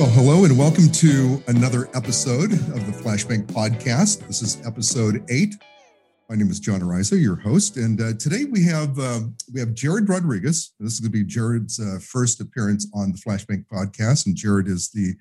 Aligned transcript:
Well, 0.00 0.08
hello 0.12 0.44
and 0.46 0.56
welcome 0.56 0.88
to 0.92 1.42
another 1.48 1.90
episode 1.92 2.52
of 2.52 2.86
the 2.86 3.02
Flashbank 3.04 3.48
podcast. 3.48 4.26
This 4.26 4.40
is 4.40 4.66
episode 4.66 5.22
eight. 5.28 5.56
My 6.30 6.36
name 6.36 6.50
is 6.50 6.58
John 6.58 6.80
Araiza, 6.80 7.20
your 7.20 7.36
host, 7.36 7.76
and 7.76 8.00
uh, 8.00 8.14
today 8.14 8.46
we 8.46 8.64
have 8.64 8.98
uh, 8.98 9.20
we 9.52 9.60
have 9.60 9.74
Jarrett 9.74 10.08
Rodriguez. 10.08 10.72
This 10.80 10.94
is 10.94 11.00
going 11.00 11.12
to 11.12 11.18
be 11.18 11.24
Jarrett's 11.24 11.78
uh, 11.78 11.98
first 12.00 12.40
appearance 12.40 12.90
on 12.94 13.12
the 13.12 13.18
Flashbank 13.18 13.66
podcast, 13.66 14.24
and 14.24 14.34
Jarrett 14.34 14.68
is 14.68 14.88
the 14.88 15.12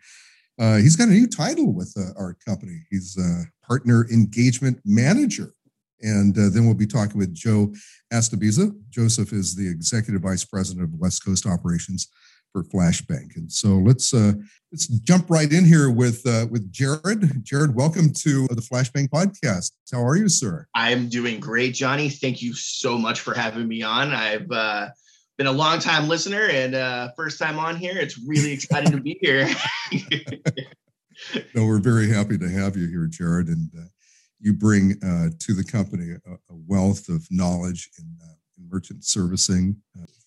uh, 0.57 0.77
he's 0.77 0.96
got 0.96 1.09
a 1.09 1.11
new 1.11 1.27
title 1.27 1.73
with 1.73 1.93
uh, 1.98 2.18
our 2.18 2.38
company. 2.48 2.80
He's 2.89 3.18
a 3.18 3.43
partner 3.68 4.07
engagement 4.09 4.80
manager, 4.86 5.55
and 6.02 6.38
uh, 6.38 6.48
then 6.52 6.66
we'll 6.66 6.73
be 6.73 6.88
talking 6.88 7.18
with 7.18 7.36
Joe 7.36 7.73
Astobiza. 8.13 8.73
Joseph 8.90 9.34
is 9.34 9.57
the 9.57 9.70
executive 9.70 10.21
vice 10.21 10.46
president 10.46 10.85
of 10.85 10.98
West 10.98 11.26
Coast 11.26 11.46
operations 11.46 12.07
for 12.52 12.63
Flashbank. 12.63 13.35
And 13.35 13.52
so 13.52 13.77
let's 13.77 14.13
uh, 14.13 14.34
let's 14.71 14.88
jump 14.88 15.30
right 15.30 15.52
in 15.52 15.66
here 15.66 15.90
with 15.90 16.26
uh, 16.26 16.48
with 16.49 16.71
Jarrett. 16.71 17.44
Jarrett, 17.44 17.73
welcome 17.76 18.12
to 18.13 18.48
the 18.48 18.62
Flashbank 18.62 19.09
podcast. 19.09 19.71
How 19.91 20.05
are 20.05 20.16
you, 20.16 20.30
sir? 20.30 20.67
I'm 20.76 21.09
doing 21.09 21.40
great, 21.40 21.73
Johnny. 21.73 22.09
Thank 22.09 22.41
you 22.41 22.54
so 22.54 22.98
much 22.98 23.20
for 23.20 23.34
having 23.34 23.67
me 23.67 23.84
on. 23.84 24.12
I've 24.12 24.52
uh, 24.52 24.90
been 25.38 25.48
a 25.48 25.52
long 25.52 25.80
time 25.80 26.07
listener 26.07 26.48
and 26.52 26.76
uh, 26.76 27.09
first 27.16 27.40
time 27.40 27.59
on 27.59 27.77
here. 27.77 27.98
It's 27.98 28.20
really 28.27 28.52
exciting 28.52 28.91
to 28.91 29.02
be 29.02 29.18
here. 29.21 29.48
no, 31.55 31.66
we're 31.66 31.79
very 31.79 32.09
happy 32.09 32.38
to 32.38 32.49
have 32.49 32.76
you 32.76 32.88
here, 32.88 33.07
Jarrett, 33.07 33.48
and 33.48 33.70
uh, 33.77 33.85
you 34.40 34.54
bring 34.54 34.93
uh, 35.04 35.29
to 35.38 35.54
the 35.54 35.63
company 35.63 36.12
a, 36.26 36.31
a, 36.31 36.55
wealth 36.68 37.09
of 37.09 37.27
knowledge 37.29 37.90
in, 37.99 38.05
uh, 38.23 38.34
in 38.57 38.70
merchant 38.70 39.04
servicing. 39.04 39.76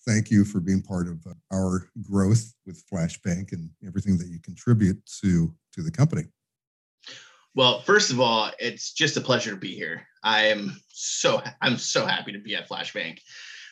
Thank 0.05 0.29
you 0.29 0.43
for 0.43 0.59
being 0.59 0.81
part 0.81 1.07
of 1.07 1.25
uh, 1.25 1.33
our 1.53 1.87
growth 2.01 2.53
with 2.65 2.83
Flashbank 2.91 3.53
and 3.53 3.69
everything 3.85 4.17
that 4.17 4.27
you 4.27 4.39
contribute 4.39 4.97
to 5.21 5.53
to 5.73 5.81
the 5.81 5.91
company. 5.91 6.23
Well, 7.55 7.81
first 7.81 8.11
of 8.11 8.19
all, 8.19 8.51
it's 8.59 8.93
just 8.93 9.15
a 9.15 9.21
pleasure 9.21 9.51
to 9.51 9.57
be 9.57 9.75
here. 9.75 10.07
I 10.23 10.47
am 10.47 10.75
so 10.89 11.41
I'm 11.61 11.77
so 11.77 12.05
happy 12.05 12.33
to 12.33 12.39
be 12.39 12.55
at 12.55 12.67
Flashbank. 12.67 13.19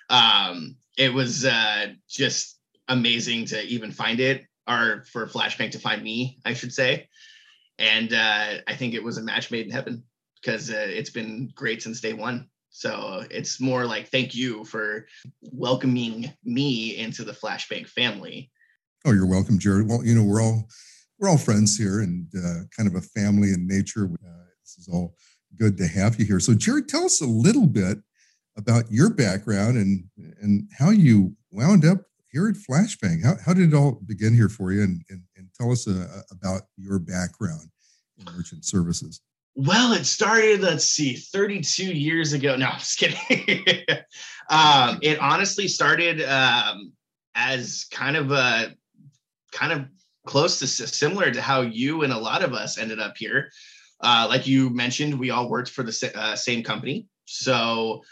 Um, 0.10 0.78
it 0.98 1.14
was 1.14 1.46
uh, 1.46 1.88
just 2.08 2.60
amazing 2.88 3.46
to 3.48 3.62
even 3.64 3.92
find 3.92 4.20
it, 4.20 4.46
or 4.70 5.04
for 5.12 5.26
Flashbank 5.28 5.72
to 5.72 5.80
find 5.80 6.04
me, 6.04 6.40
I 6.46 6.54
should 6.54 6.74
say. 6.74 7.08
And 7.80 8.14
uh, 8.14 8.58
I 8.68 8.76
think 8.76 8.94
it 8.94 9.04
was 9.04 9.18
a 9.18 9.24
match 9.24 9.50
made 9.50 9.66
in 9.66 9.72
heaven 9.72 10.04
because 10.36 10.70
uh, 10.70 10.88
it's 10.88 11.10
been 11.10 11.52
great 11.56 11.82
since 11.82 12.02
day 12.02 12.14
one. 12.14 12.48
So 12.72 13.24
it's 13.30 13.60
more 13.60 13.86
like 13.86 14.08
thank 14.08 14.34
you 14.34 14.64
for 14.66 15.06
welcoming 15.42 16.34
me 16.44 16.98
into 16.98 17.24
the 17.24 17.34
Flashbank 17.34 17.88
family. 17.88 18.50
Oh, 19.06 19.12
you're 19.12 19.28
welcome, 19.28 19.60
Jarrett. 19.60 19.88
Well, 19.88 20.04
you 20.06 20.16
know 20.16 20.24
we're 20.24 20.42
all 20.42 20.68
we're 21.20 21.30
all 21.30 21.38
friends 21.38 21.78
here 21.78 22.00
and 22.00 22.28
uh, 22.36 22.64
kind 22.76 22.88
of 22.88 22.96
a 22.96 23.02
family 23.02 23.50
in 23.50 23.68
nature. 23.68 24.06
Uh, 24.06 24.46
this 24.64 24.78
is 24.78 24.88
all 24.92 25.16
good 25.58 25.78
to 25.78 25.88
have 25.88 26.18
you 26.18 26.26
here. 26.26 26.40
So, 26.40 26.54
Jarrett, 26.54 26.88
tell 26.88 27.04
us 27.04 27.22
a 27.22 27.26
little 27.26 27.68
bit 27.68 28.00
about 28.58 28.86
your 28.90 29.10
background 29.10 29.78
and 29.78 30.06
and 30.42 30.70
how 30.78 30.92
you 30.92 31.36
wound 31.52 31.86
up 31.86 32.06
here 32.32 32.48
at 32.48 32.56
Flashbank. 32.56 33.24
How, 33.24 33.36
how 33.46 33.54
did 33.54 33.74
it 33.74 33.76
all 33.76 34.00
begin 34.06 34.34
here 34.34 34.50
for 34.50 34.72
you? 34.72 34.84
And, 34.84 35.04
and, 35.10 35.22
and 35.36 35.50
tell 35.60 35.72
us 35.72 35.88
uh, 35.88 36.22
about 36.32 36.62
your 36.78 36.98
background 36.98 37.70
in 38.18 38.34
merchant 38.34 38.66
services. 38.66 39.20
Well, 39.56 39.94
it 39.94 40.06
started, 40.06 40.62
let's 40.62 40.86
see, 40.86 41.16
32 41.16 41.86
years 41.86 42.34
ago. 42.34 42.56
No, 42.56 42.68
I'm 42.68 42.80
just 42.80 42.98
kidding. 42.98 43.76
um, 44.50 45.00
it 45.02 45.20
honestly 45.20 45.68
started 45.68 46.22
um, 46.24 46.94
as 47.36 47.86
kind 47.92 48.16
of 48.16 48.32
a 48.32 48.74
kind 49.52 49.74
of 49.74 49.86
close 50.26 50.60
to 50.60 50.68
similar 50.68 51.32
to 51.32 51.42
how 51.42 51.62
you 51.62 52.04
and 52.04 52.14
a 52.14 52.18
lot 52.18 52.44
of 52.44 52.54
us 52.54 52.78
ended 52.78 53.00
up 53.00 53.18
here. 53.18 53.52
Uh, 54.00 54.26
like 54.30 54.48
you 54.48 54.70
mentioned, 54.70 55.20
we 55.20 55.30
all 55.32 55.50
worked 55.50 55.70
for 55.70 55.84
the 55.84 56.12
uh, 56.16 56.36
same 56.36 56.64
company. 56.64 57.08
So 57.26 58.04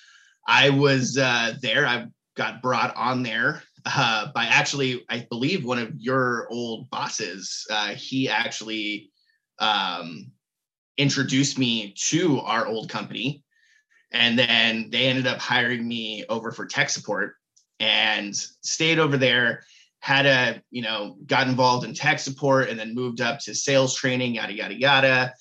I 0.47 0.69
was 0.69 1.17
uh, 1.17 1.53
there. 1.61 1.85
I 1.85 2.07
got 2.35 2.61
brought 2.61 2.95
on 2.95 3.23
there 3.23 3.63
uh, 3.85 4.31
by 4.33 4.45
actually, 4.45 5.05
I 5.09 5.25
believe, 5.29 5.65
one 5.65 5.79
of 5.79 5.93
your 5.97 6.47
old 6.51 6.89
bosses. 6.89 7.65
Uh, 7.69 7.89
he 7.89 8.29
actually 8.29 9.11
um, 9.59 10.31
introduced 10.99 11.57
me 11.57 11.93
to 11.95 12.41
our 12.41 12.67
old 12.67 12.89
company. 12.89 13.41
And 14.11 14.37
then 14.37 14.89
they 14.91 15.05
ended 15.05 15.27
up 15.27 15.39
hiring 15.39 15.87
me 15.87 16.25
over 16.29 16.51
for 16.51 16.65
tech 16.65 16.89
support 16.89 17.35
and 17.79 18.35
stayed 18.35 18.99
over 18.99 19.15
there, 19.15 19.63
had 19.99 20.25
a, 20.25 20.61
you 20.71 20.81
know, 20.81 21.17
got 21.25 21.47
involved 21.47 21.85
in 21.85 21.93
tech 21.93 22.19
support 22.19 22.69
and 22.69 22.77
then 22.77 22.93
moved 22.93 23.21
up 23.21 23.39
to 23.39 23.55
sales 23.55 23.95
training, 23.95 24.35
yada, 24.35 24.53
yada, 24.53 24.75
yada. 24.75 25.33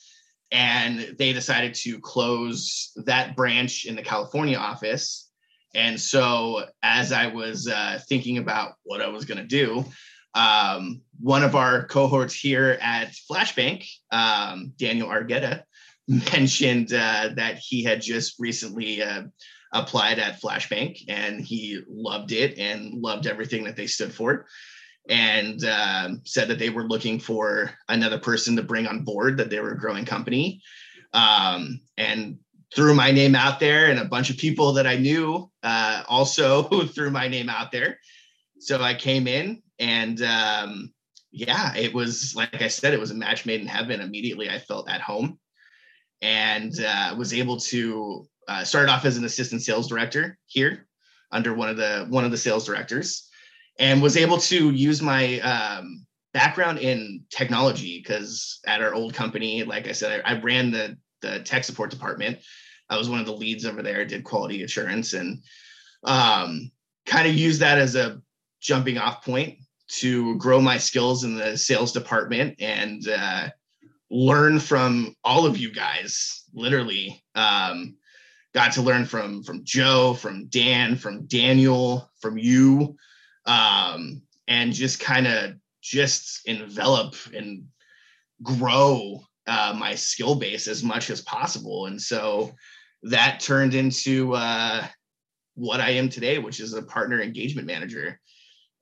And 0.52 1.16
they 1.19 1.32
decided 1.32 1.75
to 1.75 1.98
close 1.98 2.92
that 3.04 3.34
branch 3.34 3.84
in 3.84 3.96
the 3.96 4.02
California 4.02 4.56
office. 4.56 5.28
And 5.75 6.00
so, 6.00 6.66
as 6.82 7.12
I 7.12 7.26
was 7.26 7.69
uh, 7.69 8.00
thinking 8.08 8.38
about 8.38 8.75
what 8.84 9.02
I 9.02 9.08
was 9.08 9.25
going 9.25 9.38
to 9.38 9.44
do, 9.44 9.84
um, 10.34 11.02
one 11.20 11.42
of 11.42 11.56
our 11.56 11.86
cohorts 11.86 12.34
here 12.34 12.78
at 12.80 13.12
Flashbank, 13.30 13.86
um, 14.10 14.72
Daniel 14.76 15.08
Argueta, 15.08 15.62
mentioned 16.08 16.92
uh, 16.92 17.30
that 17.34 17.58
he 17.58 17.82
had 17.84 18.00
just 18.00 18.36
recently 18.38 19.02
uh, 19.02 19.22
applied 19.72 20.18
at 20.18 20.40
Flashbank 20.40 21.04
and 21.08 21.40
he 21.40 21.80
loved 21.88 22.32
it 22.32 22.58
and 22.58 22.94
loved 22.94 23.26
everything 23.26 23.64
that 23.64 23.76
they 23.76 23.86
stood 23.86 24.12
for 24.12 24.46
and 25.08 25.64
uh, 25.64 26.10
said 26.24 26.48
that 26.48 26.58
they 26.58 26.70
were 26.70 26.84
looking 26.84 27.18
for 27.18 27.70
another 27.88 28.18
person 28.18 28.56
to 28.56 28.62
bring 28.62 28.86
on 28.86 29.04
board, 29.04 29.38
that 29.38 29.50
they 29.50 29.60
were 29.60 29.72
a 29.72 29.78
growing 29.78 30.04
company. 30.04 30.62
Um, 31.14 31.80
and 31.96 32.38
threw 32.74 32.94
my 32.94 33.10
name 33.10 33.34
out 33.34 33.60
there 33.60 33.90
and 33.90 33.98
a 33.98 34.04
bunch 34.04 34.28
of 34.30 34.36
people 34.36 34.74
that 34.74 34.86
I 34.86 34.96
knew 34.96 35.50
uh, 35.62 36.02
also 36.06 36.62
threw 36.86 37.10
my 37.10 37.28
name 37.28 37.48
out 37.48 37.72
there. 37.72 37.98
So 38.60 38.80
I 38.82 38.94
came 38.94 39.26
in 39.26 39.62
and 39.78 40.20
um, 40.22 40.92
yeah, 41.30 41.74
it 41.76 41.92
was 41.94 42.34
like 42.34 42.62
I 42.62 42.69
said, 42.69 42.94
it 42.94 43.00
was 43.00 43.10
a 43.10 43.14
match 43.14 43.46
made 43.46 43.60
in 43.60 43.66
heaven. 43.66 44.00
Immediately, 44.00 44.48
I 44.50 44.58
felt 44.58 44.91
at 44.91 45.00
home, 45.00 45.38
and 46.22 46.72
uh, 46.80 47.14
was 47.16 47.34
able 47.34 47.58
to 47.60 48.26
uh, 48.48 48.64
start 48.64 48.88
off 48.88 49.04
as 49.04 49.16
an 49.16 49.24
assistant 49.24 49.62
sales 49.62 49.88
director 49.88 50.38
here 50.46 50.86
under 51.30 51.54
one 51.54 51.69
of 51.69 51.76
the 51.76 52.06
one 52.08 52.24
of 52.24 52.30
the 52.30 52.36
sales 52.36 52.64
directors, 52.64 53.28
and 53.78 54.02
was 54.02 54.16
able 54.16 54.38
to 54.38 54.70
use 54.70 55.02
my 55.02 55.38
um, 55.40 56.06
background 56.32 56.78
in 56.78 57.25
technology 57.30 57.98
because 57.98 58.60
at 58.66 58.80
our 58.80 58.94
old 58.94 59.14
company, 59.14 59.64
like 59.64 59.86
I 59.86 59.92
said, 59.92 60.22
I, 60.25 60.32
I 60.32 60.40
ran 60.40 60.70
the 60.70 60.96
the 61.20 61.40
tech 61.40 61.64
support 61.64 61.90
department. 61.90 62.38
I 62.90 62.96
was 62.96 63.10
one 63.10 63.20
of 63.20 63.26
the 63.26 63.36
leads 63.36 63.66
over 63.66 63.82
there, 63.82 64.06
did 64.06 64.25
quality 64.25 64.62
assurance, 64.62 65.12
and 65.12 65.42
um, 66.04 66.70
kind 67.04 67.28
of 67.28 67.34
used 67.34 67.60
that 67.60 67.78
as 67.78 67.96
a 67.96 68.22
jumping 68.60 68.98
off 68.98 69.24
point 69.24 69.58
to 69.88 70.36
grow 70.36 70.60
my 70.60 70.78
skills 70.78 71.24
in 71.24 71.36
the 71.36 71.56
sales 71.56 71.92
department 71.92 72.56
and 72.60 73.08
uh, 73.08 73.48
learn 74.10 74.58
from 74.58 75.14
all 75.24 75.46
of 75.46 75.56
you 75.56 75.72
guys. 75.72 76.44
Literally, 76.52 77.22
um, 77.34 77.96
got 78.54 78.72
to 78.72 78.82
learn 78.82 79.04
from 79.04 79.42
from 79.42 79.64
Joe, 79.64 80.14
from 80.14 80.46
Dan, 80.46 80.96
from 80.96 81.26
Daniel, 81.26 82.10
from 82.20 82.38
you, 82.38 82.96
um, 83.46 84.22
and 84.46 84.72
just 84.72 85.00
kind 85.00 85.26
of 85.26 85.54
just 85.82 86.46
envelop 86.46 87.14
and 87.34 87.64
grow 88.42 89.20
uh, 89.46 89.75
my 89.76 89.94
skill 89.94 90.34
base 90.34 90.69
as 90.69 90.82
much 90.82 91.10
as 91.10 91.22
possible. 91.22 91.86
And 91.86 92.00
so 92.00 92.52
that 93.04 93.40
turned 93.40 93.75
into 93.75 94.34
uh, 94.34 94.87
what 95.55 95.81
I 95.81 95.90
am 95.90 96.08
today, 96.08 96.38
which 96.38 96.60
is 96.60 96.75
a 96.75 96.82
partner 96.82 97.20
engagement 97.20 97.66
manager. 97.66 98.20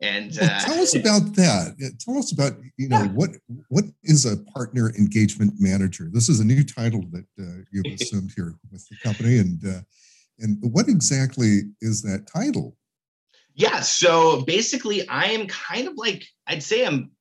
And 0.00 0.36
well, 0.38 0.50
uh, 0.50 0.60
tell 0.60 0.80
us 0.80 0.94
about 0.94 1.34
that. 1.36 1.96
Tell 2.00 2.18
us 2.18 2.30
about 2.30 2.52
you 2.76 2.88
know 2.88 3.02
yeah. 3.02 3.08
what 3.08 3.30
what 3.68 3.84
is 4.02 4.26
a 4.26 4.36
partner 4.36 4.90
engagement 4.90 5.54
manager? 5.58 6.10
This 6.12 6.28
is 6.28 6.38
a 6.40 6.44
new 6.44 6.62
title 6.64 7.02
that 7.12 7.26
uh, 7.40 7.62
you've 7.72 7.94
assumed 8.00 8.32
here 8.36 8.54
with 8.70 8.86
the 8.88 8.96
company, 9.02 9.38
and 9.38 9.64
uh, 9.66 9.80
and 10.38 10.58
what 10.60 10.88
exactly 10.88 11.62
is 11.80 12.02
that 12.02 12.26
title? 12.26 12.76
Yeah, 13.54 13.80
so 13.80 14.42
basically, 14.42 15.08
I 15.08 15.26
am 15.26 15.46
kind 15.46 15.88
of 15.88 15.94
like 15.96 16.26
I'd 16.46 16.62
say 16.62 16.84
I'm 16.84 17.12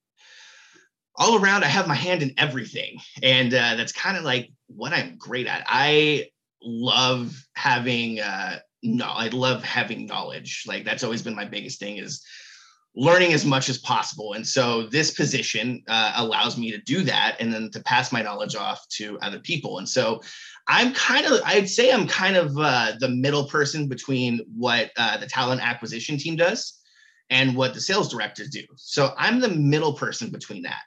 all 1.15 1.41
around. 1.41 1.63
I 1.63 1.67
have 1.67 1.87
my 1.87 1.95
hand 1.95 2.23
in 2.23 2.33
everything, 2.37 2.97
and 3.23 3.53
uh, 3.53 3.75
that's 3.75 3.93
kind 3.93 4.17
of 4.17 4.23
like 4.23 4.51
what 4.67 4.91
I'm 4.91 5.17
great 5.17 5.47
at. 5.47 5.63
I 5.65 6.27
love 6.61 7.41
having 7.55 8.19
uh, 8.19 8.59
no, 8.83 9.05
I 9.05 9.29
love 9.29 9.63
having 9.63 10.07
knowledge. 10.07 10.63
Like 10.67 10.83
that's 10.83 11.05
always 11.05 11.21
been 11.21 11.35
my 11.35 11.45
biggest 11.45 11.79
thing 11.79 11.97
is 11.97 12.21
learning 12.95 13.33
as 13.33 13.45
much 13.45 13.67
as 13.69 13.77
possible. 13.77 14.33
And 14.33 14.47
so 14.47 14.83
this 14.83 15.11
position 15.11 15.83
uh, 15.87 16.13
allows 16.15 16.57
me 16.57 16.71
to 16.71 16.77
do 16.79 17.01
that 17.03 17.35
and 17.39 17.53
then 17.53 17.69
to 17.71 17.83
pass 17.83 18.11
my 18.11 18.21
knowledge 18.21 18.55
off 18.55 18.87
to 18.89 19.19
other 19.19 19.39
people. 19.39 19.79
And 19.79 19.87
so 19.87 20.21
I'm 20.67 20.93
kind 20.93 21.25
of, 21.25 21.41
I'd 21.45 21.69
say 21.69 21.91
I'm 21.91 22.07
kind 22.07 22.37
of 22.37 22.57
uh, 22.57 22.93
the 22.99 23.09
middle 23.09 23.45
person 23.45 23.87
between 23.87 24.39
what 24.55 24.91
uh, 24.97 25.17
the 25.17 25.27
talent 25.27 25.61
acquisition 25.61 26.17
team 26.17 26.37
does 26.37 26.79
and 27.29 27.55
what 27.55 27.73
the 27.73 27.81
sales 27.81 28.09
directors 28.09 28.49
do. 28.49 28.61
So 28.77 29.13
I'm 29.17 29.39
the 29.39 29.49
middle 29.49 29.93
person 29.93 30.29
between 30.29 30.63
that. 30.63 30.81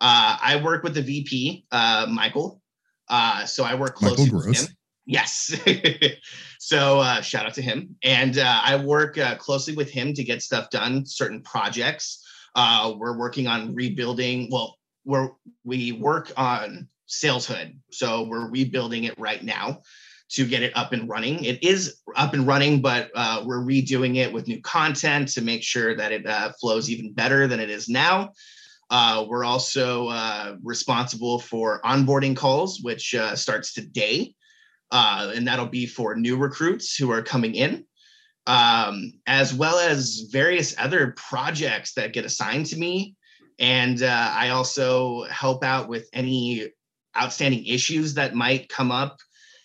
Uh, 0.00 0.36
I 0.40 0.60
work 0.62 0.82
with 0.82 0.94
the 0.94 1.02
VP, 1.02 1.66
uh, 1.70 2.06
Michael. 2.10 2.60
Uh, 3.08 3.44
so 3.44 3.64
I 3.64 3.74
work 3.74 3.96
closely 3.96 4.30
with 4.30 4.46
him. 4.46 4.66
Yes. 5.06 5.54
so 6.58 7.00
uh, 7.00 7.20
shout 7.20 7.46
out 7.46 7.54
to 7.54 7.62
him. 7.62 7.96
And 8.02 8.38
uh, 8.38 8.60
I 8.64 8.76
work 8.76 9.18
uh, 9.18 9.36
closely 9.36 9.74
with 9.74 9.90
him 9.90 10.14
to 10.14 10.24
get 10.24 10.42
stuff 10.42 10.70
done, 10.70 11.04
certain 11.04 11.42
projects. 11.42 12.24
Uh, 12.54 12.94
we're 12.96 13.18
working 13.18 13.46
on 13.46 13.74
rebuilding. 13.74 14.48
Well, 14.50 14.78
we're, 15.04 15.30
we 15.64 15.92
work 15.92 16.32
on 16.36 16.88
SalesHood. 17.08 17.76
So 17.90 18.22
we're 18.22 18.48
rebuilding 18.48 19.04
it 19.04 19.18
right 19.18 19.42
now 19.42 19.82
to 20.30 20.46
get 20.46 20.62
it 20.62 20.74
up 20.74 20.92
and 20.92 21.08
running. 21.08 21.44
It 21.44 21.62
is 21.62 21.98
up 22.16 22.32
and 22.32 22.46
running, 22.46 22.80
but 22.80 23.10
uh, 23.14 23.42
we're 23.44 23.62
redoing 23.62 24.16
it 24.16 24.32
with 24.32 24.48
new 24.48 24.60
content 24.62 25.28
to 25.28 25.42
make 25.42 25.62
sure 25.62 25.94
that 25.96 26.12
it 26.12 26.26
uh, 26.26 26.52
flows 26.58 26.88
even 26.88 27.12
better 27.12 27.46
than 27.46 27.60
it 27.60 27.68
is 27.68 27.90
now. 27.90 28.30
We're 28.90 29.44
also 29.44 30.56
responsible 30.62 31.40
for 31.40 31.82
onboarding 31.82 32.34
calls, 32.34 32.80
which 32.80 33.14
starts 33.34 33.74
today. 33.74 34.34
Uh, 34.90 35.32
and 35.34 35.46
that'll 35.48 35.66
be 35.66 35.86
for 35.86 36.14
new 36.14 36.36
recruits 36.36 36.96
who 36.96 37.10
are 37.10 37.22
coming 37.22 37.54
in, 37.54 37.84
um, 38.46 39.12
as 39.26 39.52
well 39.52 39.78
as 39.78 40.28
various 40.30 40.74
other 40.78 41.14
projects 41.16 41.94
that 41.94 42.12
get 42.12 42.24
assigned 42.24 42.66
to 42.66 42.76
me. 42.76 43.16
And 43.58 44.02
I 44.02 44.50
also 44.50 45.24
help 45.24 45.64
out 45.64 45.88
with 45.88 46.08
any 46.12 46.70
outstanding 47.16 47.64
issues 47.66 48.14
that 48.14 48.34
might 48.34 48.68
come 48.68 48.90
up 48.90 49.18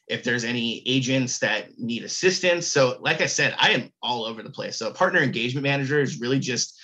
if 0.10 0.24
there's 0.24 0.44
any 0.44 0.82
agents 0.88 1.40
that 1.40 1.78
need 1.78 2.04
assistance. 2.04 2.68
So, 2.68 2.98
like 3.00 3.22
I 3.22 3.28
said, 3.28 3.56
I 3.58 3.72
am 3.72 3.92
all 4.02 4.26
over 4.26 4.42
the 4.42 4.50
place. 4.50 4.78
So, 4.78 4.90
a 4.90 4.94
partner 4.94 5.22
engagement 5.22 5.64
manager 5.64 6.02
is 6.02 6.20
really 6.20 6.40
just 6.40 6.78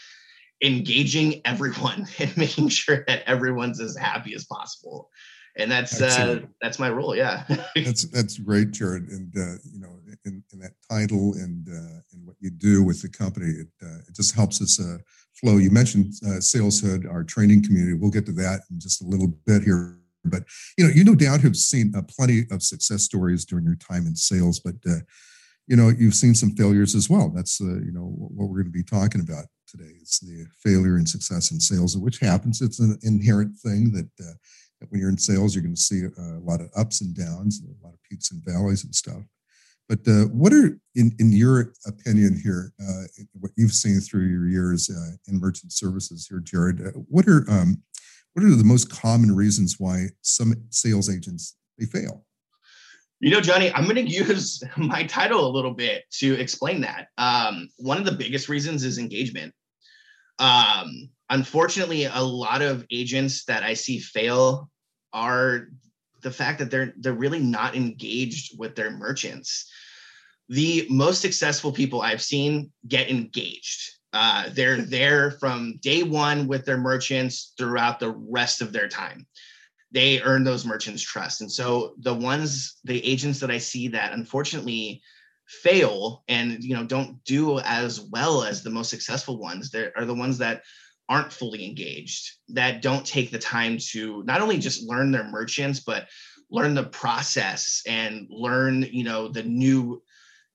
engaging 0.64 1.42
everyone 1.44 2.08
and 2.20 2.38
making 2.38 2.70
sure 2.70 3.04
that 3.08 3.28
everyone's 3.28 3.82
as 3.82 3.98
happy 3.98 4.34
as 4.36 4.46
possible. 4.46 5.10
And 5.58 5.72
that's 5.72 6.02
uh, 6.02 6.42
that's 6.62 6.80
my 6.80 6.90
role. 6.90 7.16
Yeah, 7.16 7.44
that's 7.76 8.04
that's 8.06 8.38
great, 8.38 8.72
Jarrett. 8.72 9.04
And 9.10 9.34
uh, 9.38 9.58
you 9.72 9.80
know, 9.80 10.00
in, 10.26 10.44
in, 10.52 10.60
that 10.60 10.74
title 10.90 11.34
and 11.36 11.68
uh, 11.70 12.02
and 12.12 12.26
what 12.26 12.36
you 12.42 12.50
do 12.50 12.84
with 12.84 13.02
the 13.02 13.10
company, 13.10 13.48
it 13.48 13.68
uh, 13.82 14.00
it 14.08 14.16
just 14.16 14.36
helps 14.36 14.62
us 14.62 14.82
uh, 14.82 14.98
flow. 15.34 15.58
You 15.58 15.72
mentioned 15.72 16.14
uh, 16.26 16.40
SalesHood, 16.40 17.10
our 17.10 17.24
training 17.24 17.64
community. 17.64 17.94
We'll 17.94 18.12
get 18.12 18.26
to 18.26 18.34
that 18.34 18.62
in 18.70 18.80
just 18.82 19.02
a 19.02 19.06
little 19.06 19.28
bit 19.46 19.64
here 19.64 19.98
but 20.26 20.44
you 20.78 20.86
know, 20.86 20.92
you 20.94 21.04
no 21.04 21.16
doubt 21.16 21.42
have 21.42 21.56
seen 21.56 21.94
uh, 21.96 22.02
plenty 22.02 22.44
of 22.52 22.64
success 22.64 23.04
stories 23.04 23.46
during 23.46 23.66
your 23.66 23.76
time 23.76 24.08
in 24.08 24.16
sales, 24.16 24.60
but 24.60 24.76
uh, 24.90 25.00
you 25.68 25.76
know, 25.76 25.90
you've 25.90 26.16
seen 26.16 26.36
some 26.36 26.52
failures 26.52 26.96
as 26.96 27.10
well. 27.10 27.30
That's 27.30 27.62
uh, 27.62 27.66
you 27.66 27.92
know 27.92 28.14
what 28.18 28.50
we're 28.50 28.62
going 28.62 28.66
to 28.66 28.72
be 28.72 28.84
talking 28.84 29.22
about 29.22 29.46
today. 29.68 29.92
It's 30.02 30.20
the 30.20 30.46
failure 30.64 30.96
and 30.96 31.08
success 31.08 31.52
in 31.52 31.60
sales, 31.60 31.98
which 31.98 32.20
happens. 32.20 32.62
It's 32.62 32.80
an 32.80 32.98
inherent 33.04 33.58
thing 33.58 33.92
that, 33.94 34.10
uh, 34.20 34.34
that 34.34 34.36
when 34.90 35.00
you're 35.00 35.10
in 35.10 35.18
sales, 35.18 35.56
you're 35.56 35.64
going 35.64 35.76
to 35.76 35.82
see 35.82 36.04
a, 36.04 36.22
a, 36.22 36.40
lot 36.40 36.62
of 36.62 36.70
ups 36.76 37.02
and 37.02 37.16
downs, 37.16 37.62
a 37.62 37.86
lot 37.86 37.94
of 37.94 38.00
peaks 38.10 38.32
and 38.32 38.44
valleys 38.46 38.84
and 38.84 38.94
stuff. 38.94 39.24
But 39.88 40.00
uh, 40.08 40.26
what 40.26 40.52
are, 40.54 40.80
in, 40.96 41.16
in 41.20 41.32
your 41.32 41.74
opinion 41.86 42.40
here, 42.42 42.74
uh, 42.82 43.04
what 43.34 43.52
you've 43.56 43.72
seen 43.72 44.00
through 44.00 44.28
your 44.28 44.48
years 44.48 44.90
uh, 44.90 45.16
in 45.28 45.40
merchant 45.40 45.74
services 45.74 46.28
here, 46.28 46.40
Jarrett, 46.40 46.82
uh, 46.82 47.00
what 47.08 47.28
are 47.28 47.46
um, 47.50 47.84
what 48.34 48.44
are 48.44 48.56
the 48.56 48.64
most 48.64 48.90
common 48.90 49.34
reasons 49.34 49.76
why 49.80 50.08
some 50.22 50.54
sales 50.70 51.10
agents 51.10 51.56
they 51.78 51.86
fail? 51.86 52.26
You 53.22 53.32
know, 53.32 53.42
Johnny, 53.42 53.72
I'm 53.74 53.86
going 53.86 53.96
to 54.06 54.12
use 54.12 54.62
my 54.76 55.04
title 55.04 55.48
a 55.48 55.52
little 55.56 55.74
bit 55.74 56.04
to 56.20 56.34
explain 56.34 56.82
that. 56.82 57.08
Um, 57.18 57.70
one 57.78 57.98
of 57.98 58.06
the 58.06 58.12
biggest 58.12 58.50
reasons 58.50 58.84
is 58.84 58.98
engagement. 58.98 59.54
Um, 60.40 61.10
unfortunately, 61.30 62.06
a 62.06 62.22
lot 62.22 62.62
of 62.62 62.86
agents 62.92 63.46
that 63.46 63.64
I 63.64 63.74
see 63.74 64.00
fail 64.00 64.70
are 65.16 65.70
the 66.22 66.30
fact 66.30 66.60
that 66.60 66.70
they're 66.70 66.94
they're 66.98 67.14
really 67.14 67.40
not 67.40 67.76
engaged 67.76 68.60
with 68.60 68.76
their 68.76 68.92
merchants. 68.92 69.72
The 70.50 70.86
most 70.90 71.22
successful 71.22 71.72
people 71.72 72.02
I've 72.02 72.22
seen 72.22 72.72
get 72.88 73.10
engaged. 73.10 73.92
Uh, 74.14 74.50
they're 74.52 74.82
there 74.98 75.32
from 75.32 75.80
day 75.82 76.04
one 76.04 76.48
with 76.48 76.66
their 76.66 76.78
merchants 76.78 77.54
throughout 77.58 78.00
the 78.00 78.12
rest 78.12 78.62
of 78.62 78.74
their 78.74 78.90
time. 78.90 79.26
They 79.92 80.22
earn 80.22 80.44
those 80.44 80.66
merchants' 80.66 81.02
trust. 81.02 81.42
And 81.42 81.52
so 81.52 81.96
the 82.00 82.14
ones, 82.14 82.80
the 82.84 83.04
agents 83.06 83.40
that 83.40 83.52
I 83.52 83.58
see 83.58 83.88
that 83.90 84.12
unfortunately 84.12 85.02
fail 85.48 86.24
and 86.28 86.64
you 86.64 86.76
know 86.76 86.84
don't 86.84 87.24
do 87.24 87.60
as 87.60 88.02
well 88.02 88.44
as 88.44 88.64
the 88.64 88.70
most 88.70 88.90
successful 88.90 89.38
ones, 89.38 89.70
they 89.70 89.92
are 89.96 90.06
the 90.06 90.14
ones 90.14 90.38
that 90.40 90.64
aren't 91.10 91.34
fully 91.34 91.66
engaged, 91.66 92.32
that 92.50 92.82
don't 92.82 93.06
take 93.06 93.32
the 93.32 93.40
time 93.40 93.78
to 93.92 94.24
not 94.24 94.42
only 94.42 94.58
just 94.58 94.88
learn 94.88 95.12
their 95.12 95.30
merchants, 95.30 95.80
but 95.80 96.08
learn 96.50 96.74
the 96.74 96.84
process 96.84 97.82
and 97.88 98.28
learn, 98.30 98.84
you 98.84 99.04
know, 99.04 99.28
the 99.28 99.44
new 99.44 100.02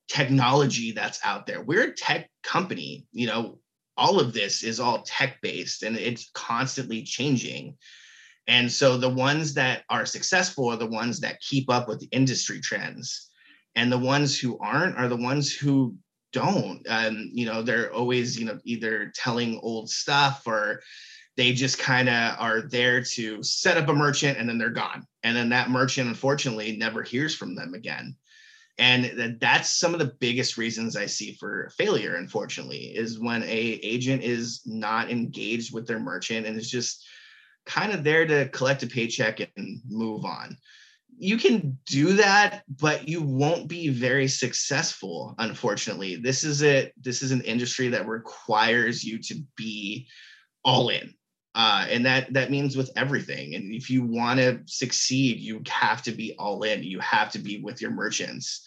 technology 0.09 0.93
that's 0.93 1.21
out 1.25 1.47
there. 1.47 1.63
We're 1.63 1.85
a 1.85 1.95
tech 1.95 2.29
company, 2.43 3.07
you 3.13 3.27
know, 3.27 3.59
all 3.97 4.19
of 4.19 4.33
this 4.33 4.65
is 4.65 4.81
all 4.81 5.03
tech 5.03 5.41
based 5.43 5.83
and 5.83 5.97
it's 5.97 6.31
constantly 6.35 7.03
changing. 7.03 7.77
And 8.47 8.71
so 8.71 8.97
the 8.97 9.09
ones 9.09 9.55
that 9.55 9.85
are 9.91 10.07
successful 10.07 10.69
are 10.69 10.77
the 10.77 10.87
ones 10.87 11.21
that 11.21 11.41
keep 11.41 11.71
up 11.71 11.87
with 11.87 12.01
the 12.01 12.09
industry 12.11 12.61
trends. 12.61 13.29
And 13.77 13.93
the 13.93 13.99
ones 13.99 14.39
who 14.39 14.59
aren't 14.59 14.97
are 14.97 15.09
the 15.09 15.17
ones 15.17 15.53
who 15.53 15.95
don't. 16.33 16.85
Um, 16.89 17.31
you 17.33 17.47
know, 17.47 17.63
they're 17.63 17.93
always, 17.93 18.39
you 18.39 18.47
know, 18.47 18.59
either 18.65 19.13
telling 19.15 19.61
old 19.63 19.91
stuff 19.91 20.43
or 20.47 20.81
they 21.37 21.53
just 21.53 21.79
kind 21.79 22.09
of 22.09 22.37
are 22.39 22.63
there 22.63 23.03
to 23.03 23.43
set 23.43 23.77
up 23.77 23.89
a 23.89 23.95
merchant 23.95 24.39
and 24.39 24.49
then 24.49 24.59
they're 24.59 24.71
gone. 24.71 25.07
And 25.23 25.37
then 25.37 25.49
that 25.51 25.71
merchant, 25.71 26.09
unfortunately, 26.09 26.77
never 26.77 27.03
hears 27.03 27.35
from 27.35 27.55
them 27.55 27.75
again 27.75 28.17
and 28.81 29.37
that's 29.41 29.69
some 29.69 29.93
of 29.93 30.01
the 30.01 30.15
biggest 30.21 30.57
reasons 30.57 30.97
i 30.97 31.07
see 31.07 31.35
for 31.35 31.71
failure 31.77 32.17
unfortunately 32.17 32.97
is 32.97 33.21
when 33.21 33.43
a 33.43 33.47
agent 33.47 34.23
is 34.23 34.63
not 34.65 35.11
engaged 35.11 35.73
with 35.73 35.87
their 35.87 36.01
merchant 36.01 36.47
and 36.47 36.59
is 36.59 36.71
just 36.71 37.07
kind 37.67 37.93
of 37.93 38.03
there 38.03 38.27
to 38.27 38.49
collect 38.49 38.83
a 38.83 38.87
paycheck 38.87 39.41
and 39.57 39.81
move 39.89 40.25
on 40.25 40.57
you 41.21 41.37
can 41.37 41.79
do 41.87 42.15
that 42.15 42.63
but 42.81 43.07
you 43.07 43.21
won't 43.21 43.69
be 43.69 43.89
very 43.89 44.27
successful 44.27 45.35
unfortunately. 45.39 46.17
This 46.17 46.45
is 46.45 46.63
it 46.63 46.95
this 47.01 47.23
is 47.23 47.31
an 47.31 47.43
industry 47.43 47.89
that 47.89 48.09
requires 48.09 49.05
you 49.05 49.19
to 49.25 49.43
be 49.55 50.09
all 50.65 50.89
in. 50.89 51.15
Uh, 51.55 51.85
and 51.91 52.07
that 52.07 52.33
that 52.33 52.51
means 52.51 52.77
with 52.77 52.91
everything. 52.97 53.55
And 53.55 53.75
if 53.75 53.91
you 53.91 54.03
want 54.03 54.41
to 54.41 54.61
succeed 54.65 55.41
you 55.41 55.63
have 55.69 56.03
to 56.03 56.13
be 56.13 56.35
all 56.39 56.63
in. 56.63 56.83
You 56.83 57.01
have 57.01 57.31
to 57.33 57.39
be 57.39 57.61
with 57.61 57.83
your 57.83 57.91
merchants. 57.91 58.67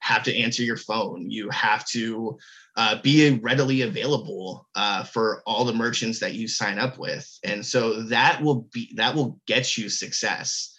Have 0.00 0.24
to 0.24 0.36
answer 0.36 0.64
your 0.64 0.76
phone. 0.76 1.30
You 1.30 1.48
have 1.50 1.86
to 1.90 2.36
uh, 2.76 3.00
be 3.00 3.38
readily 3.40 3.82
available 3.82 4.66
uh, 4.74 5.04
for 5.04 5.42
all 5.46 5.64
the 5.64 5.72
merchants 5.72 6.18
that 6.18 6.34
you 6.34 6.48
sign 6.48 6.80
up 6.80 6.98
with. 6.98 7.30
And 7.44 7.64
so 7.64 8.02
that 8.04 8.42
will 8.42 8.66
be 8.72 8.92
that 8.96 9.14
will 9.14 9.38
get 9.46 9.78
you 9.78 9.88
success 9.88 10.72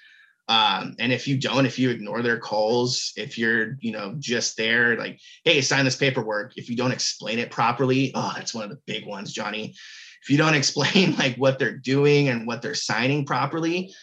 um, 0.50 0.95
and 1.00 1.13
if 1.13 1.27
you 1.27 1.39
don't 1.39 1.65
if 1.65 1.79
you 1.79 1.89
ignore 1.89 2.21
their 2.21 2.39
calls 2.39 3.13
if 3.15 3.38
you're 3.38 3.77
you 3.79 3.91
know 3.91 4.15
just 4.19 4.57
there 4.57 4.97
like 4.97 5.19
hey 5.43 5.62
sign 5.62 5.85
this 5.85 5.95
paperwork. 5.95 6.53
If 6.57 6.69
you 6.69 6.75
don't 6.75 6.91
explain 6.91 7.39
it 7.39 7.51
properly 7.51 8.12
oh 8.13 8.33
that's 8.35 8.53
one 8.53 8.65
of 8.65 8.69
the 8.69 8.79
big 8.85 9.05
ones 9.05 9.31
johnny. 9.31 9.73
If 10.21 10.29
you 10.29 10.38
don't 10.38 10.53
explain 10.62 11.15
like 11.15 11.35
what 11.35 11.59
they're 11.59 11.77
doing 11.77 12.29
and 12.29 12.45
what 12.45 12.62
they're 12.62 12.75
signing 12.75 13.25
properly 13.25 13.93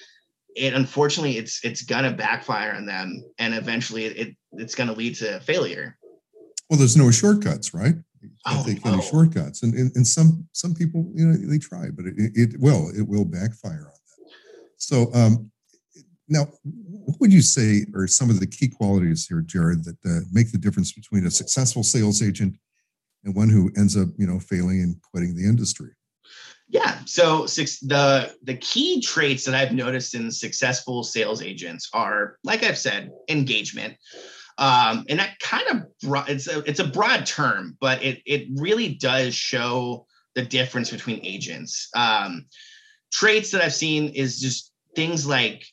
it 0.56 0.74
unfortunately 0.74 1.36
it's 1.36 1.64
it's 1.64 1.82
gonna 1.82 2.12
backfire 2.12 2.72
on 2.74 2.86
them 2.86 3.24
and 3.38 3.54
eventually 3.54 4.04
it, 4.06 4.16
it 4.16 4.36
it's 4.52 4.74
gonna 4.74 4.92
lead 4.92 5.14
to 5.16 5.40
failure. 5.40 5.96
Well 6.68 6.78
there's 6.78 6.96
no 6.96 7.10
shortcuts 7.10 7.74
right? 7.74 7.94
Oh, 8.46 8.62
take 8.66 8.84
any 8.84 9.02
shortcuts. 9.02 9.62
And, 9.62 9.74
and, 9.74 9.92
and 9.94 10.06
some 10.06 10.48
some 10.52 10.74
people 10.74 11.10
you 11.14 11.26
know 11.26 11.34
they 11.34 11.58
try 11.58 11.90
but 11.90 12.06
it, 12.06 12.14
it 12.16 12.60
will 12.60 12.90
it 12.96 13.06
will 13.06 13.24
backfire 13.24 13.72
on 13.72 13.84
them. 13.84 14.32
So 14.76 15.10
um 15.14 15.50
now 16.30 16.48
what 16.62 17.20
would 17.20 17.32
you 17.32 17.42
say 17.42 17.84
are 17.94 18.06
some 18.06 18.30
of 18.30 18.40
the 18.40 18.46
key 18.46 18.68
qualities 18.68 19.26
here 19.26 19.42
jarrett 19.42 19.84
that 19.84 19.96
uh, 20.06 20.20
make 20.32 20.50
the 20.52 20.58
difference 20.58 20.92
between 20.92 21.26
a 21.26 21.30
successful 21.30 21.82
sales 21.82 22.22
agent 22.22 22.56
and 23.24 23.34
one 23.34 23.50
who 23.50 23.70
ends 23.76 23.96
up 23.96 24.08
you 24.16 24.26
know 24.26 24.38
failing 24.38 24.80
and 24.80 24.96
quitting 25.02 25.34
the 25.34 25.44
industry 25.44 25.90
yeah. 26.70 26.98
So 27.04 27.46
six, 27.46 27.80
the 27.80 28.32
the 28.44 28.54
key 28.54 29.00
traits 29.00 29.44
that 29.44 29.56
I've 29.56 29.72
noticed 29.72 30.14
in 30.14 30.30
successful 30.30 31.02
sales 31.02 31.42
agents 31.42 31.90
are, 31.92 32.36
like 32.44 32.62
I've 32.62 32.78
said, 32.78 33.10
engagement. 33.28 33.96
Um, 34.56 35.04
and 35.08 35.18
that 35.18 35.38
kind 35.40 35.66
of 35.68 35.82
broad, 36.00 36.28
it's 36.28 36.46
a 36.46 36.60
it's 36.60 36.78
a 36.78 36.86
broad 36.86 37.26
term, 37.26 37.76
but 37.80 38.02
it 38.04 38.22
it 38.24 38.46
really 38.54 38.94
does 38.94 39.34
show 39.34 40.06
the 40.36 40.42
difference 40.42 40.90
between 40.90 41.24
agents. 41.24 41.88
Um, 41.96 42.46
traits 43.12 43.50
that 43.50 43.62
I've 43.62 43.74
seen 43.74 44.10
is 44.10 44.40
just 44.40 44.72
things 44.94 45.26
like 45.26 45.64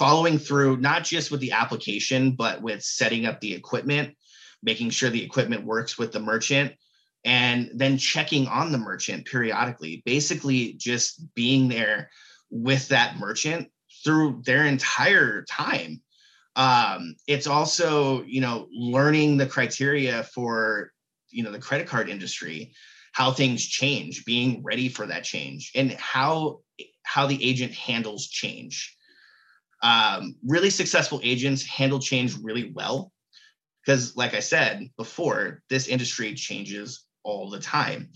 following 0.00 0.38
through, 0.38 0.78
not 0.78 1.04
just 1.04 1.30
with 1.30 1.40
the 1.40 1.52
application, 1.52 2.30
but 2.30 2.62
with 2.62 2.82
setting 2.82 3.26
up 3.26 3.38
the 3.38 3.52
equipment, 3.52 4.16
making 4.62 4.88
sure 4.88 5.10
the 5.10 5.22
equipment 5.22 5.62
works 5.62 5.98
with 5.98 6.10
the 6.10 6.18
merchant 6.18 6.72
and 7.22 7.70
then 7.74 7.98
checking 7.98 8.48
on 8.48 8.72
the 8.72 8.78
merchant 8.78 9.26
periodically 9.26 10.02
basically 10.06 10.72
just 10.72 11.22
being 11.34 11.68
there 11.68 12.08
with 12.48 12.88
that 12.88 13.18
merchant 13.18 13.68
through 14.02 14.40
their 14.46 14.64
entire 14.64 15.42
time. 15.42 16.00
Um, 16.56 17.14
it's 17.26 17.46
also 17.46 18.22
you 18.22 18.40
know 18.40 18.68
learning 18.72 19.36
the 19.36 19.46
criteria 19.46 20.22
for 20.22 20.92
you 21.28 21.44
know 21.44 21.52
the 21.52 21.58
credit 21.58 21.86
card 21.86 22.08
industry 22.08 22.72
how 23.12 23.32
things 23.32 23.66
change 23.66 24.24
being 24.24 24.62
ready 24.62 24.88
for 24.88 25.04
that 25.08 25.24
change 25.24 25.72
and 25.74 25.92
how 25.92 26.60
how 27.02 27.26
the 27.26 27.44
agent 27.46 27.74
handles 27.74 28.26
change 28.28 28.96
um, 29.82 30.36
really 30.46 30.70
successful 30.70 31.20
agents 31.22 31.64
handle 31.64 31.98
change 31.98 32.36
really 32.42 32.72
well. 32.74 33.12
Because 33.84 34.14
like 34.14 34.34
i 34.34 34.40
said 34.40 34.90
before 34.98 35.62
this 35.70 35.88
industry 35.88 36.34
changes 36.34 37.06
all 37.22 37.48
the 37.48 37.60
time. 37.60 38.10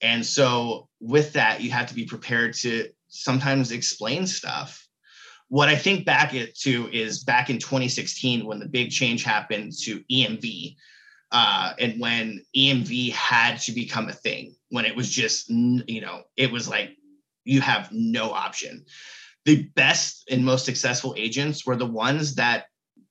And 0.00 0.24
so 0.24 0.88
with 1.00 1.32
that 1.34 1.60
you 1.60 1.70
have 1.70 1.86
to 1.86 1.94
be 1.94 2.06
prepared 2.06 2.54
to 2.54 2.88
sometimes 3.08 3.72
explain 3.72 4.26
stuff. 4.26 4.86
What 5.48 5.68
I 5.68 5.76
think 5.76 6.06
back 6.06 6.32
to 6.32 6.88
is 6.92 7.24
back 7.24 7.50
in 7.50 7.58
2016 7.58 8.46
when 8.46 8.58
the 8.58 8.68
big 8.68 8.90
change 8.90 9.22
happened 9.22 9.72
to 9.82 10.02
EMV, 10.10 10.76
uh, 11.30 11.74
and 11.78 12.00
when 12.00 12.42
EMV 12.56 13.12
had 13.12 13.58
to 13.60 13.72
become 13.72 14.08
a 14.08 14.14
thing, 14.14 14.54
when 14.70 14.86
it 14.86 14.96
was 14.96 15.10
just 15.10 15.50
you 15.50 16.00
know 16.00 16.22
it 16.36 16.50
was 16.50 16.68
like 16.68 16.96
you 17.44 17.60
have 17.60 17.90
no 17.92 18.30
option. 18.30 18.84
The 19.44 19.64
best 19.74 20.24
and 20.30 20.44
most 20.44 20.64
successful 20.64 21.14
agents 21.16 21.66
were 21.66 21.76
the 21.76 21.86
ones 21.86 22.36
that 22.36 22.66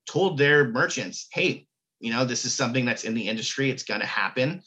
told 0.08 0.38
their 0.38 0.68
merchants, 0.70 1.28
"Hey, 1.32 1.68
you 2.00 2.12
know 2.12 2.26
this 2.26 2.46
is 2.46 2.54
something 2.54 2.86
that's 2.86 3.04
in 3.04 3.14
the 3.14 3.28
industry. 3.28 3.70
It's 3.70 3.84
going 3.84 4.02
to 4.02 4.06
happen." 4.06 4.64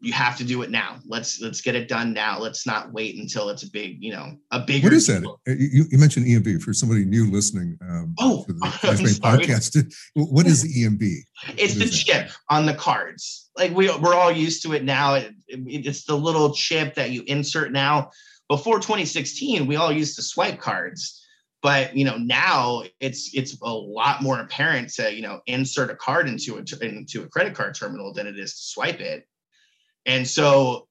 you 0.00 0.12
have 0.12 0.36
to 0.36 0.44
do 0.44 0.62
it 0.62 0.70
now. 0.70 0.98
Let's 1.06 1.40
let's 1.40 1.60
get 1.60 1.74
it 1.74 1.88
done 1.88 2.12
now. 2.12 2.38
Let's 2.38 2.66
not 2.66 2.92
wait 2.92 3.16
until 3.16 3.48
it's 3.48 3.64
a 3.64 3.70
big, 3.70 4.02
you 4.02 4.12
know, 4.12 4.36
a 4.50 4.60
big. 4.60 4.84
What 4.84 4.92
is 4.92 5.06
that? 5.08 5.24
Uh, 5.26 5.34
you, 5.46 5.86
you, 5.90 5.98
mentioned 5.98 6.26
EMV 6.26 6.62
for 6.62 6.72
somebody 6.72 7.04
new 7.04 7.30
listening. 7.30 7.76
Um, 7.82 8.14
oh, 8.18 8.44
to 8.46 8.52
the 8.52 8.60
podcast. 9.22 9.92
What 10.14 10.46
is 10.46 10.62
the 10.62 10.84
EMV? 10.84 11.16
It's 11.56 11.74
what 11.74 11.84
the 11.84 11.90
chip 11.90 12.30
on 12.48 12.66
the 12.66 12.74
cards. 12.74 13.50
Like 13.56 13.74
we 13.74 13.94
we're 13.98 14.14
all 14.14 14.32
used 14.32 14.62
to 14.64 14.72
it 14.72 14.84
now. 14.84 15.14
It, 15.14 15.34
it, 15.48 15.86
it's 15.86 16.04
the 16.04 16.16
little 16.16 16.54
chip 16.54 16.94
that 16.94 17.10
you 17.10 17.22
insert 17.26 17.72
now. 17.72 18.10
Before 18.48 18.76
2016, 18.76 19.66
we 19.66 19.76
all 19.76 19.92
used 19.92 20.16
to 20.16 20.22
swipe 20.22 20.58
cards, 20.58 21.24
but 21.62 21.96
you 21.96 22.04
know 22.04 22.16
now 22.16 22.84
it's 23.00 23.34
it's 23.34 23.58
a 23.60 23.72
lot 23.72 24.22
more 24.22 24.40
apparent 24.40 24.90
to 24.94 25.14
you 25.14 25.22
know 25.22 25.40
insert 25.46 25.90
a 25.90 25.96
card 25.96 26.28
into 26.28 26.56
a 26.56 26.84
into 26.84 27.22
a 27.22 27.28
credit 27.28 27.54
card 27.54 27.74
terminal 27.74 28.12
than 28.12 28.26
it 28.26 28.38
is 28.38 28.52
to 28.52 28.62
swipe 28.62 29.00
it 29.00 29.26
and 30.06 30.26
so 30.26 30.88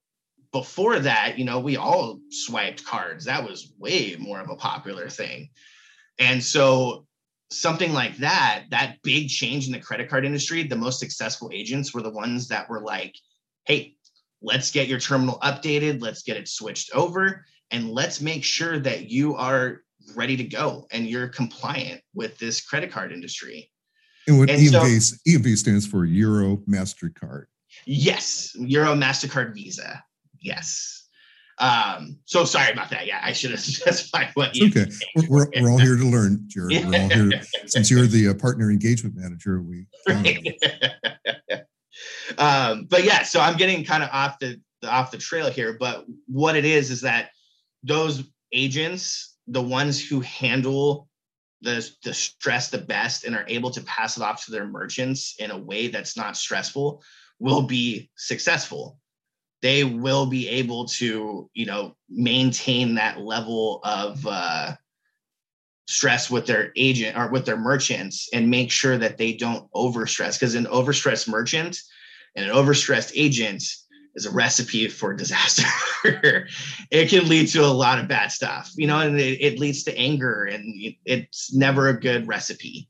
before 0.52 1.00
that, 1.00 1.38
you 1.38 1.46
know, 1.46 1.60
we 1.60 1.76
all 1.76 2.20
swiped 2.30 2.86
cards. 2.86 3.26
That 3.26 3.44
was 3.44 3.74
way 3.78 4.16
more 4.18 4.40
of 4.40 4.50
a 4.50 4.56
popular 4.56 5.10
thing. 5.10 5.50
And 6.20 6.44
so 6.44 7.06
something 7.52 7.94
like 7.94 8.18
that, 8.18 8.66
that 8.70 8.98
big 9.04 9.30
change 9.30 9.68
in 9.68 9.74
the 9.74 9.80
credit 9.80 10.10
card 10.10 10.26
industry, 10.26 10.64
the 10.64 10.76
most 10.76 11.00
successful 11.00 11.50
agents 11.54 11.94
were 11.94 12.02
the 12.02 12.10
ones 12.10 12.48
that 12.48 12.70
were 12.70 12.82
like, 12.82 13.16
hey, 13.66 13.97
let's 14.42 14.72
get 14.72 14.88
your 14.88 15.00
terminal 15.00 15.40
updated, 15.40 16.02
let's 16.02 16.24
get 16.24 16.38
it 16.38 16.48
switched 16.48 16.92
over, 16.94 17.46
and 17.72 17.90
let's 17.90 18.22
make 18.22 18.44
sure 18.44 18.80
that 18.80 19.10
you 19.10 19.36
are 19.36 19.82
ready 20.16 20.38
to 20.38 20.44
go 20.44 20.88
and 20.92 21.08
you're 21.08 21.28
compliant 21.28 22.02
with 22.14 22.38
this 22.38 22.62
credit 22.62 22.92
card 22.92 23.12
industry. 23.12 23.70
And 24.28 24.38
what 24.38 24.50
and 24.50 24.60
EMV, 24.60 25.02
so, 25.02 25.16
EMV 25.28 25.58
stands 25.58 25.88
for 25.88 26.06
Euro 26.06 26.58
MasterCard. 26.70 27.46
Yes, 27.86 28.56
Euro, 28.60 28.94
Mastercard, 28.94 29.54
Visa. 29.54 30.04
Yes. 30.42 31.08
Um, 31.60 32.20
so 32.26 32.46
sorry 32.46 32.72
about 32.72 32.90
that. 32.92 33.08
Yeah, 33.08 33.20
I 33.24 33.34
should 33.34 33.52
have 33.52 33.60
specified 33.62 34.30
what. 34.34 34.56
You 34.56 34.68
okay, 34.68 34.86
we're, 35.28 35.48
we're, 35.60 35.72
all 35.72 35.78
here 35.78 35.98
to 35.98 36.04
learn, 36.04 36.44
Jarrett. 36.48 36.86
We're 36.86 37.02
all 37.02 37.10
here 37.10 37.42
since 37.66 37.90
you're 37.90 38.06
the 38.06 38.30
uh, 38.30 38.34
partner 38.36 38.70
engagement 38.70 39.16
manager. 39.16 39.62
We. 39.62 39.88
Um, 42.38 42.86
but 42.90 43.04
yeah, 43.04 43.24
so 43.24 43.40
I'm 43.40 43.58
getting 43.58 43.84
kind 43.84 44.04
of 44.04 44.10
off 44.12 44.40
the, 44.40 44.60
off 44.84 45.12
the 45.12 45.18
trail 45.18 45.50
here. 45.50 45.78
But 45.80 46.06
what 46.28 46.56
it 46.56 46.66
is 46.66 46.92
is 46.92 47.02
that 47.02 47.32
those 47.84 48.24
agents, 48.52 49.38
the 49.48 49.62
ones 49.62 50.04
who 50.04 50.22
handle 50.22 51.08
the, 51.62 51.90
the 52.04 52.14
stress 52.14 52.70
the 52.70 52.78
best 52.78 53.24
and 53.24 53.36
are 53.36 53.46
able 53.48 53.72
to 53.72 53.82
pass 53.82 54.18
it 54.18 54.24
off 54.24 54.46
to 54.46 54.52
their 54.52 54.68
merchants 54.68 55.36
in 55.40 55.52
a 55.52 55.58
way 55.58 55.88
that's 55.88 56.16
not 56.16 56.38
stressful 56.38 57.02
will 57.40 57.64
be 57.64 58.10
successful 58.16 59.00
they 59.62 59.84
will 59.84 60.26
be 60.26 60.48
able 60.48 60.86
to 60.86 61.50
you 61.54 61.66
know 61.66 61.96
maintain 62.10 62.96
that 62.96 63.20
level 63.20 63.80
of 63.84 64.26
uh, 64.28 64.74
stress 65.88 66.30
with 66.30 66.46
their 66.46 66.72
agent 66.76 67.18
or 67.18 67.30
with 67.30 67.46
their 67.46 67.58
merchants 67.58 68.30
and 68.34 68.50
make 68.50 68.72
sure 68.72 68.98
that 68.98 69.18
they 69.18 69.34
don't 69.34 69.70
overstress 69.72 70.34
because 70.34 70.56
an 70.56 70.66
overstressed 70.66 71.28
merchant 71.28 71.80
and 72.38 72.46
an 72.46 72.56
overstressed 72.56 73.12
agent 73.16 73.62
is 74.16 74.26
a 74.26 74.32
recipe 74.32 74.88
for 74.88 75.14
disaster 75.14 75.68
it 76.92 77.10
can 77.10 77.28
lead 77.28 77.48
to 77.50 77.60
a 77.60 77.68
lot 77.68 78.00
of 78.00 78.08
bad 78.08 78.32
stuff 78.32 78.72
you 78.76 78.88
know 78.88 79.00
and 79.00 79.20
it, 79.20 79.42
it 79.42 79.60
leads 79.60 79.84
to 79.84 79.98
anger 79.98 80.46
and 80.46 80.64
it's 81.06 81.54
never 81.54 81.90
a 81.90 82.00
good 82.00 82.26
recipe 82.26 82.88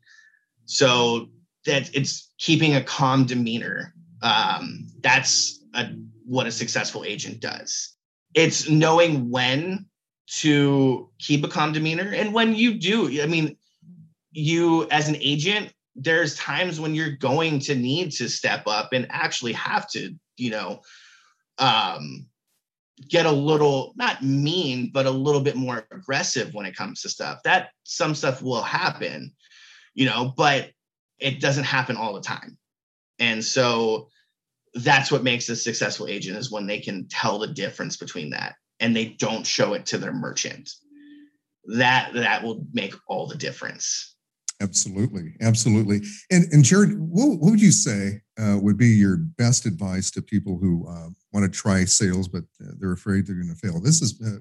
so 0.66 1.28
that 1.66 1.90
it's 1.96 2.32
keeping 2.38 2.76
a 2.76 2.84
calm 2.84 3.26
demeanor 3.26 3.94
um, 4.22 4.88
that's 5.02 5.64
a, 5.74 5.90
what 6.26 6.48
a 6.48 6.52
successful 6.52 7.04
agent 7.04 7.40
does. 7.40 7.96
It's 8.34 8.70
knowing 8.70 9.30
when 9.30 9.86
to 10.40 11.10
keep 11.20 11.44
a 11.44 11.48
calm 11.48 11.72
demeanor 11.72 12.14
and 12.14 12.34
when 12.34 12.54
you 12.54 12.74
do. 12.74 13.22
I 13.22 13.28
mean, 13.28 13.58
you 14.32 14.88
as 14.90 15.08
an 15.08 15.16
agent, 15.20 15.74
there's 15.98 16.36
times 16.36 16.80
when 16.80 16.94
you're 16.94 17.18
going 17.18 17.60
to 17.60 17.76
need 17.76 18.12
to 18.12 18.30
step 18.30 18.64
up 18.68 18.94
and 18.94 19.08
actually 19.10 19.54
have 19.54 19.90
to, 19.90 20.14
you 20.38 20.52
know, 20.52 20.82
um, 21.58 22.28
get 23.10 23.26
a 23.26 23.32
little 23.32 23.94
not 23.96 24.24
mean, 24.24 24.92
but 24.94 25.06
a 25.06 25.12
little 25.12 25.42
bit 25.42 25.56
more 25.56 25.88
aggressive 25.92 26.54
when 26.54 26.66
it 26.66 26.76
comes 26.76 27.02
to 27.02 27.10
stuff. 27.10 27.40
That 27.44 27.70
some 27.84 28.14
stuff 28.16 28.42
will 28.42 28.62
happen, 28.62 29.34
you 29.96 30.06
know, 30.06 30.34
but 30.38 30.70
it 31.20 31.42
doesn't 31.42 31.64
happen 31.64 31.98
all 31.98 32.14
the 32.14 32.22
time. 32.22 32.58
And 33.20 33.44
so 33.44 34.10
that's 34.76 35.12
what 35.12 35.24
makes 35.24 35.50
a 35.50 35.56
successful 35.56 36.08
agent 36.08 36.38
is 36.38 36.52
when 36.52 36.68
they 36.68 36.80
can 36.80 37.08
tell 37.08 37.40
the 37.40 37.48
difference 37.48 37.98
between 37.98 38.30
that 38.32 38.56
and 38.80 38.96
they 38.96 39.06
don't 39.06 39.46
show 39.46 39.74
it 39.74 39.88
to 39.88 39.98
their 39.98 40.14
merchant. 40.14 40.72
That 41.66 42.14
that 42.14 42.44
will 42.44 42.66
make 42.72 42.94
all 43.08 43.28
the 43.28 43.36
difference. 43.36 44.16
Absolutely, 44.60 45.36
absolutely. 45.42 46.02
And 46.32 46.46
and 46.52 46.64
Jarrett, 46.64 46.98
what, 46.98 47.40
what 47.40 47.52
would 47.52 47.62
you 47.62 47.72
say 47.72 48.22
uh, 48.40 48.58
would 48.60 48.78
be 48.78 48.88
your 48.88 49.18
best 49.18 49.66
advice 49.68 50.10
to 50.12 50.22
people 50.22 50.58
who 50.58 50.88
uh, 50.90 51.10
want 51.32 51.46
to 51.46 51.50
try 51.50 51.86
sales 51.86 52.28
but 52.28 52.44
uh, 52.62 52.72
they're 52.80 52.94
afraid 52.94 53.28
they're 53.28 53.36
going 53.36 53.54
to 53.54 53.56
fail? 53.56 53.80
This 53.80 54.02
is 54.02 54.20
uh, 54.26 54.40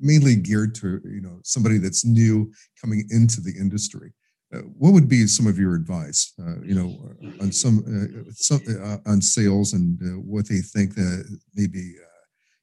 mainly 0.00 0.34
geared 0.34 0.74
to 0.76 1.00
you 1.04 1.20
know 1.20 1.38
somebody 1.44 1.78
that's 1.78 2.04
new 2.04 2.52
coming 2.80 3.06
into 3.10 3.40
the 3.40 3.54
industry. 3.58 4.12
Uh, 4.52 4.58
what 4.76 4.92
would 4.92 5.08
be 5.08 5.26
some 5.26 5.46
of 5.46 5.58
your 5.58 5.74
advice, 5.74 6.32
you 6.64 6.74
know, 6.74 6.98
on 7.38 7.52
some, 7.52 7.84
some 8.32 8.60
on 9.04 9.20
sales 9.20 9.74
and 9.74 10.00
what 10.24 10.48
they 10.48 10.60
think 10.60 10.94
that 10.94 11.38
maybe, 11.54 11.96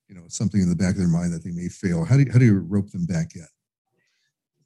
you 0.10 0.16
know, 0.16 0.24
something 0.28 0.62
in 0.62 0.68
the 0.68 0.76
back 0.76 0.94
of 0.94 0.98
their 0.98 1.08
mind 1.08 1.32
that 1.32 1.44
they 1.44 1.52
may 1.52 1.70
fail? 1.70 2.04
How 2.04 2.16
do 2.18 2.24
you, 2.24 2.32
how 2.32 2.40
do 2.40 2.46
you 2.46 2.58
rope 2.58 2.90
them 2.90 3.06
back 3.06 3.36
in? 3.36 3.46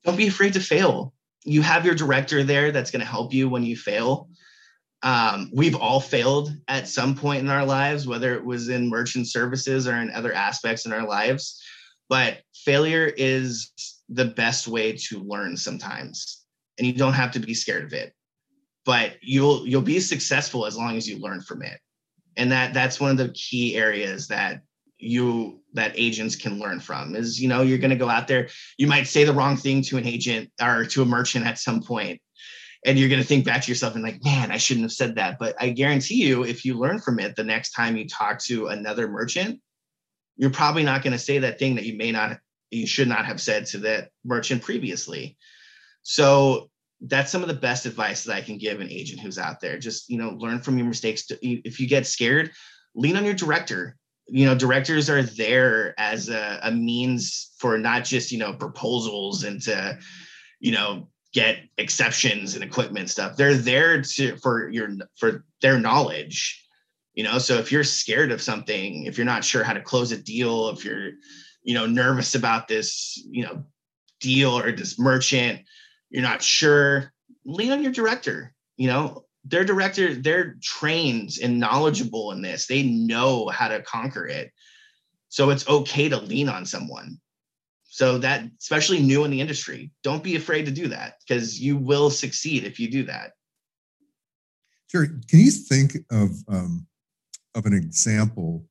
Don't 0.06 0.16
be 0.16 0.28
afraid 0.28 0.54
to 0.54 0.62
fail. 0.62 1.14
You 1.44 1.62
have 1.62 1.86
your 1.86 1.96
director 1.96 2.44
there 2.44 2.72
that's 2.72 2.92
going 2.92 3.02
to 3.02 3.06
help 3.06 3.34
you 3.34 3.50
when 3.50 3.64
you 3.64 3.76
fail. 3.76 4.30
Um, 5.02 5.50
we've 5.54 5.76
all 5.76 6.02
failed 6.02 6.52
at 6.68 6.88
some 6.88 7.16
point 7.16 7.42
in 7.42 7.50
our 7.50 7.66
lives, 7.66 8.06
whether 8.06 8.36
it 8.36 8.44
was 8.44 8.68
in 8.70 8.90
merchant 8.90 9.28
services 9.28 9.88
or 9.88 9.96
in 9.96 10.12
other 10.12 10.34
aspects 10.34 10.86
in 10.86 10.92
our 10.92 11.08
lives. 11.08 11.62
But 12.10 12.40
failure 12.54 13.12
is 13.16 13.72
the 14.10 14.26
best 14.26 14.68
way 14.68 14.94
to 14.94 15.20
learn 15.20 15.56
sometimes 15.56 16.44
and 16.78 16.88
you 16.88 16.94
don't 16.94 17.14
have 17.14 17.32
to 17.32 17.40
be 17.40 17.54
scared 17.54 17.84
of 17.84 17.94
it 17.94 18.14
but 18.86 19.18
you'll 19.22 19.68
you'll 19.68 19.82
be 19.82 20.00
successful 20.00 20.66
as 20.66 20.76
long 20.76 20.98
as 20.98 21.08
you 21.08 21.20
learn 21.20 21.42
from 21.42 21.62
it 21.62 21.80
and 22.38 22.52
that 22.52 22.74
that's 22.74 23.00
one 23.00 23.12
of 23.12 23.18
the 23.18 23.30
key 23.30 23.76
areas 23.76 24.28
that 24.28 24.62
you 25.00 25.62
that 25.74 25.94
agents 25.96 26.36
can 26.36 26.60
learn 26.60 26.80
from 26.80 27.16
is 27.16 27.40
you 27.40 27.48
know 27.48 27.62
you're 27.62 27.78
going 27.78 27.90
to 27.90 27.96
go 27.96 28.10
out 28.10 28.28
there 28.28 28.50
you 28.78 28.86
might 28.86 29.08
say 29.08 29.24
the 29.24 29.34
wrong 29.34 29.56
thing 29.56 29.82
to 29.82 29.98
an 29.98 30.06
agent 30.06 30.50
or 30.62 30.86
to 30.86 31.02
a 31.02 31.06
merchant 31.06 31.46
at 31.46 31.58
some 31.58 31.82
point 31.82 32.22
and 32.86 32.98
you're 32.98 33.10
going 33.10 33.22
to 33.22 33.28
think 33.28 33.46
back 33.46 33.62
to 33.62 33.72
yourself 33.72 33.96
and 33.96 34.04
like 34.04 34.24
man 34.24 34.52
i 34.52 34.58
shouldn't 34.58 34.84
have 34.84 34.92
said 34.92 35.16
that 35.16 35.38
but 35.40 35.56
i 35.60 35.70
guarantee 35.70 36.16
you 36.16 36.44
if 36.44 36.66
you 36.66 36.78
learn 36.78 37.00
from 37.00 37.20
it 37.20 37.36
the 37.36 37.44
next 37.44 37.72
time 37.72 37.96
you 37.96 38.08
talk 38.08 38.40
to 38.40 38.68
another 38.68 39.08
merchant 39.08 39.60
you're 40.36 40.50
probably 40.50 40.84
not 40.84 41.02
going 41.02 41.14
to 41.14 41.20
say 41.20 41.40
that 41.40 41.60
thing 41.60 41.76
that 41.76 41.86
you 41.86 41.98
may 41.98 42.12
not 42.12 42.38
you 42.70 42.86
should 42.86 43.08
not 43.08 43.26
have 43.26 43.40
said 43.40 43.66
to 43.66 43.78
that 43.78 44.10
merchant 44.26 44.62
previously 44.62 45.38
so 46.04 46.70
that's 47.02 47.32
some 47.32 47.42
of 47.42 47.48
the 47.48 47.54
best 47.54 47.86
advice 47.86 48.24
that 48.24 48.36
I 48.36 48.42
can 48.42 48.58
give 48.58 48.82
an 48.82 48.90
agent 48.90 49.22
who's 49.22 49.38
out 49.38 49.62
there. 49.62 49.78
Just, 49.78 50.10
you 50.10 50.18
know, 50.18 50.32
learn 50.32 50.60
from 50.60 50.78
your 50.78 50.88
mistakes. 50.88 51.26
If 51.42 51.80
you 51.80 51.88
get 51.88 52.06
scared, 52.06 52.52
lean 52.96 53.16
on 53.16 53.26
your 53.26 53.34
director. 53.34 53.96
You 54.32 54.46
know 54.46 54.56
directors 54.56 55.10
are 55.10 55.24
there 55.24 55.94
as 56.00 56.30
a, 56.30 56.60
a 56.64 56.72
means 56.72 57.54
for 57.58 57.78
not 57.78 58.04
just 58.04 58.32
you 58.32 58.38
know 58.38 58.54
proposals 58.54 59.44
and 59.44 59.62
to 59.64 59.98
you 60.60 60.72
know 60.72 61.08
get 61.34 61.58
exceptions 61.78 62.56
and 62.56 62.64
equipment 62.64 63.10
stuff. 63.10 63.38
They're 63.38 63.56
there 63.56 64.02
to 64.02 64.38
for 64.38 64.70
your 64.70 64.90
for 65.18 65.46
their 65.62 65.80
knowledge 65.80 66.66
you 67.20 67.24
know? 67.26 67.38
So 67.38 67.58
if 67.58 67.70
you're 67.70 67.84
scared 67.84 68.32
of 68.32 68.42
something 68.42 69.04
if 69.04 69.18
you're 69.18 69.26
not 69.26 69.44
sure 69.44 69.62
how 69.62 69.74
to 69.74 69.82
close 69.82 70.14
a 70.14 70.18
deal 70.18 70.70
if 70.70 70.86
you're 70.86 71.12
you 71.64 71.74
know 71.74 71.86
nervous 71.86 72.34
about 72.34 72.70
this 72.70 73.22
you 73.30 73.44
know 73.44 73.66
deal 74.22 74.58
or 74.58 74.72
this 74.72 74.98
merchant 74.98 75.62
you're 76.10 76.24
not 76.24 76.42
sure 76.42 77.12
lean 77.46 77.72
on 77.72 77.84
your 77.84 77.92
director 77.92 78.54
you 78.78 78.88
know 78.88 79.26
their 79.46 79.64
director 79.64 80.14
they're 80.16 80.58
trained 80.62 81.38
and 81.42 81.60
knowledgeable 81.60 82.32
in 82.32 82.42
this. 82.42 82.68
They 82.68 82.84
know 82.84 83.48
how 83.48 83.68
to 83.70 83.82
conquer 83.82 84.28
it. 84.28 84.52
So 85.30 85.50
it's 85.50 85.68
okay 85.68 86.10
to 86.10 86.18
lean 86.18 86.50
on 86.50 86.66
someone. 86.66 87.20
So 87.86 88.18
that 88.20 88.44
especially 88.60 89.02
new 89.02 89.24
in 89.24 89.32
the 89.32 89.42
industry 89.42 89.92
don't 90.04 90.24
be 90.24 90.36
afraid 90.36 90.66
to 90.66 90.72
do 90.72 90.88
that 90.90 91.16
because 91.28 91.60
you 91.60 91.78
will 91.78 92.10
succeed 92.10 92.64
if 92.64 92.80
you 92.80 92.90
do 92.90 93.04
that. 93.04 93.32
Sure 94.88 95.06
can 95.06 95.40
you 95.40 95.52
think 95.52 95.98
of 96.12 96.32
um, 96.48 96.88
of 97.56 97.66
an 97.66 97.74
example 97.74 98.66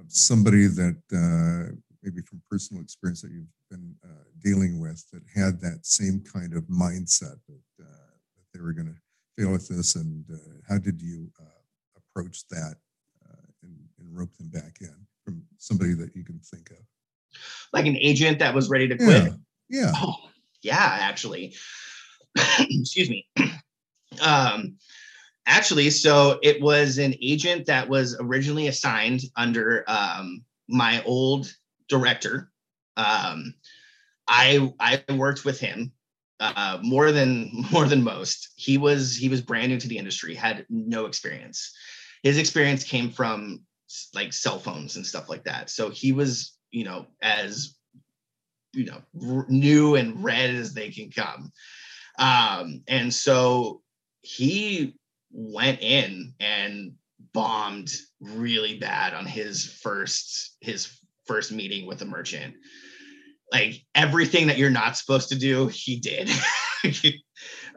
of 0.00 0.06
somebody 0.08 0.66
that 0.66 0.96
uh, 1.12 1.74
maybe 2.02 2.20
from 2.22 2.42
personal 2.50 2.82
experience 2.82 3.22
that 3.22 3.30
you've 3.30 3.46
been 3.70 3.94
uh, 4.04 4.24
dealing 4.42 4.80
with 4.80 5.04
that 5.12 5.22
had 5.34 5.60
that 5.60 5.84
same 5.84 6.20
kind 6.20 6.54
of 6.54 6.64
mindset 6.64 7.38
that, 7.48 7.62
uh, 7.80 8.14
that 8.36 8.44
they 8.54 8.60
were 8.60 8.72
going 8.72 8.86
to 8.86 8.94
fail 9.38 9.54
at 9.54 9.68
this, 9.68 9.96
and 9.96 10.24
uh, 10.32 10.36
how 10.68 10.78
did 10.78 11.00
you 11.00 11.30
uh, 11.40 11.44
approach 11.96 12.46
that 12.48 12.76
uh, 13.28 13.46
and, 13.62 13.76
and, 13.98 14.16
rope 14.16 14.36
them 14.36 14.48
back 14.48 14.78
in 14.80 14.94
from 15.24 15.42
somebody 15.58 15.94
that 15.94 16.14
you 16.16 16.24
can 16.24 16.38
think 16.40 16.70
of? 16.70 16.78
Like 17.72 17.86
an 17.86 17.96
agent 17.96 18.40
that 18.40 18.54
was 18.54 18.68
ready 18.68 18.88
to 18.88 18.96
quit. 18.96 19.32
Yeah. 19.68 19.80
yeah. 19.80 19.92
Oh, 19.94 20.16
yeah, 20.62 20.98
actually. 21.00 21.54
Excuse 22.58 23.10
me. 23.10 23.26
um, 24.22 24.76
actually, 25.46 25.90
so 25.90 26.38
it 26.42 26.60
was 26.60 26.98
an 26.98 27.14
agent 27.22 27.66
that 27.66 27.88
was 27.88 28.16
originally 28.18 28.66
assigned 28.66 29.22
under 29.36 29.84
um, 29.86 30.42
my 30.68 31.02
old 31.04 31.52
director. 31.88 32.50
Um, 32.96 33.54
I 34.26 34.72
I 34.80 35.02
worked 35.14 35.44
with 35.44 35.60
him 35.60 35.92
uh, 36.40 36.78
more 36.82 37.12
than 37.12 37.50
more 37.72 37.86
than 37.86 38.02
most. 38.02 38.50
He 38.56 38.78
was 38.78 39.16
he 39.16 39.28
was 39.28 39.40
brand 39.40 39.68
new 39.70 39.80
to 39.80 39.88
the 39.88 39.98
industry, 39.98 40.34
had 40.34 40.66
no 40.68 41.06
experience. 41.06 41.72
His 42.22 42.38
experience 42.38 42.84
came 42.84 43.10
from 43.10 43.62
like 44.14 44.32
cell 44.32 44.58
phones 44.58 44.96
and 44.96 45.06
stuff 45.06 45.28
like 45.28 45.44
that. 45.44 45.70
So 45.70 45.90
he 45.90 46.12
was, 46.12 46.56
you 46.70 46.84
know, 46.84 47.06
as 47.22 47.76
you 48.72 48.84
know, 48.84 49.02
r- 49.26 49.46
new 49.48 49.94
and 49.94 50.22
red 50.22 50.50
as 50.50 50.74
they 50.74 50.90
can 50.90 51.10
come. 51.10 51.50
Um, 52.18 52.82
and 52.86 53.12
so 53.12 53.82
he 54.20 54.96
went 55.30 55.80
in 55.80 56.34
and 56.40 56.92
bombed 57.32 57.90
really 58.20 58.78
bad 58.78 59.14
on 59.14 59.26
his 59.26 59.64
first 59.64 60.56
his 60.60 60.98
first 61.26 61.52
meeting 61.52 61.86
with 61.86 62.02
a 62.02 62.06
merchant 62.06 62.54
like 63.52 63.82
everything 63.94 64.46
that 64.48 64.58
you're 64.58 64.70
not 64.70 64.96
supposed 64.96 65.28
to 65.30 65.38
do, 65.38 65.68
he 65.68 65.96
did. 65.96 66.30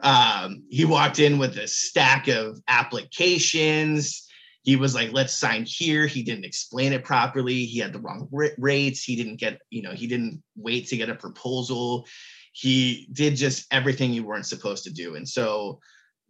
um, 0.02 0.64
he 0.68 0.84
walked 0.84 1.18
in 1.18 1.38
with 1.38 1.56
a 1.56 1.66
stack 1.66 2.28
of 2.28 2.60
applications. 2.68 4.28
He 4.62 4.76
was 4.76 4.94
like, 4.94 5.12
let's 5.12 5.34
sign 5.34 5.64
here. 5.66 6.06
He 6.06 6.22
didn't 6.22 6.44
explain 6.44 6.92
it 6.92 7.04
properly. 7.04 7.64
He 7.64 7.78
had 7.78 7.92
the 7.92 8.00
wrong 8.00 8.28
rates. 8.58 9.02
He 9.02 9.16
didn't 9.16 9.36
get, 9.36 9.60
you 9.70 9.82
know, 9.82 9.92
he 9.92 10.06
didn't 10.06 10.42
wait 10.56 10.88
to 10.88 10.96
get 10.96 11.08
a 11.08 11.14
proposal. 11.14 12.06
He 12.52 13.08
did 13.12 13.34
just 13.34 13.66
everything 13.72 14.12
you 14.12 14.24
weren't 14.24 14.46
supposed 14.46 14.84
to 14.84 14.92
do. 14.92 15.16
And 15.16 15.28
so 15.28 15.80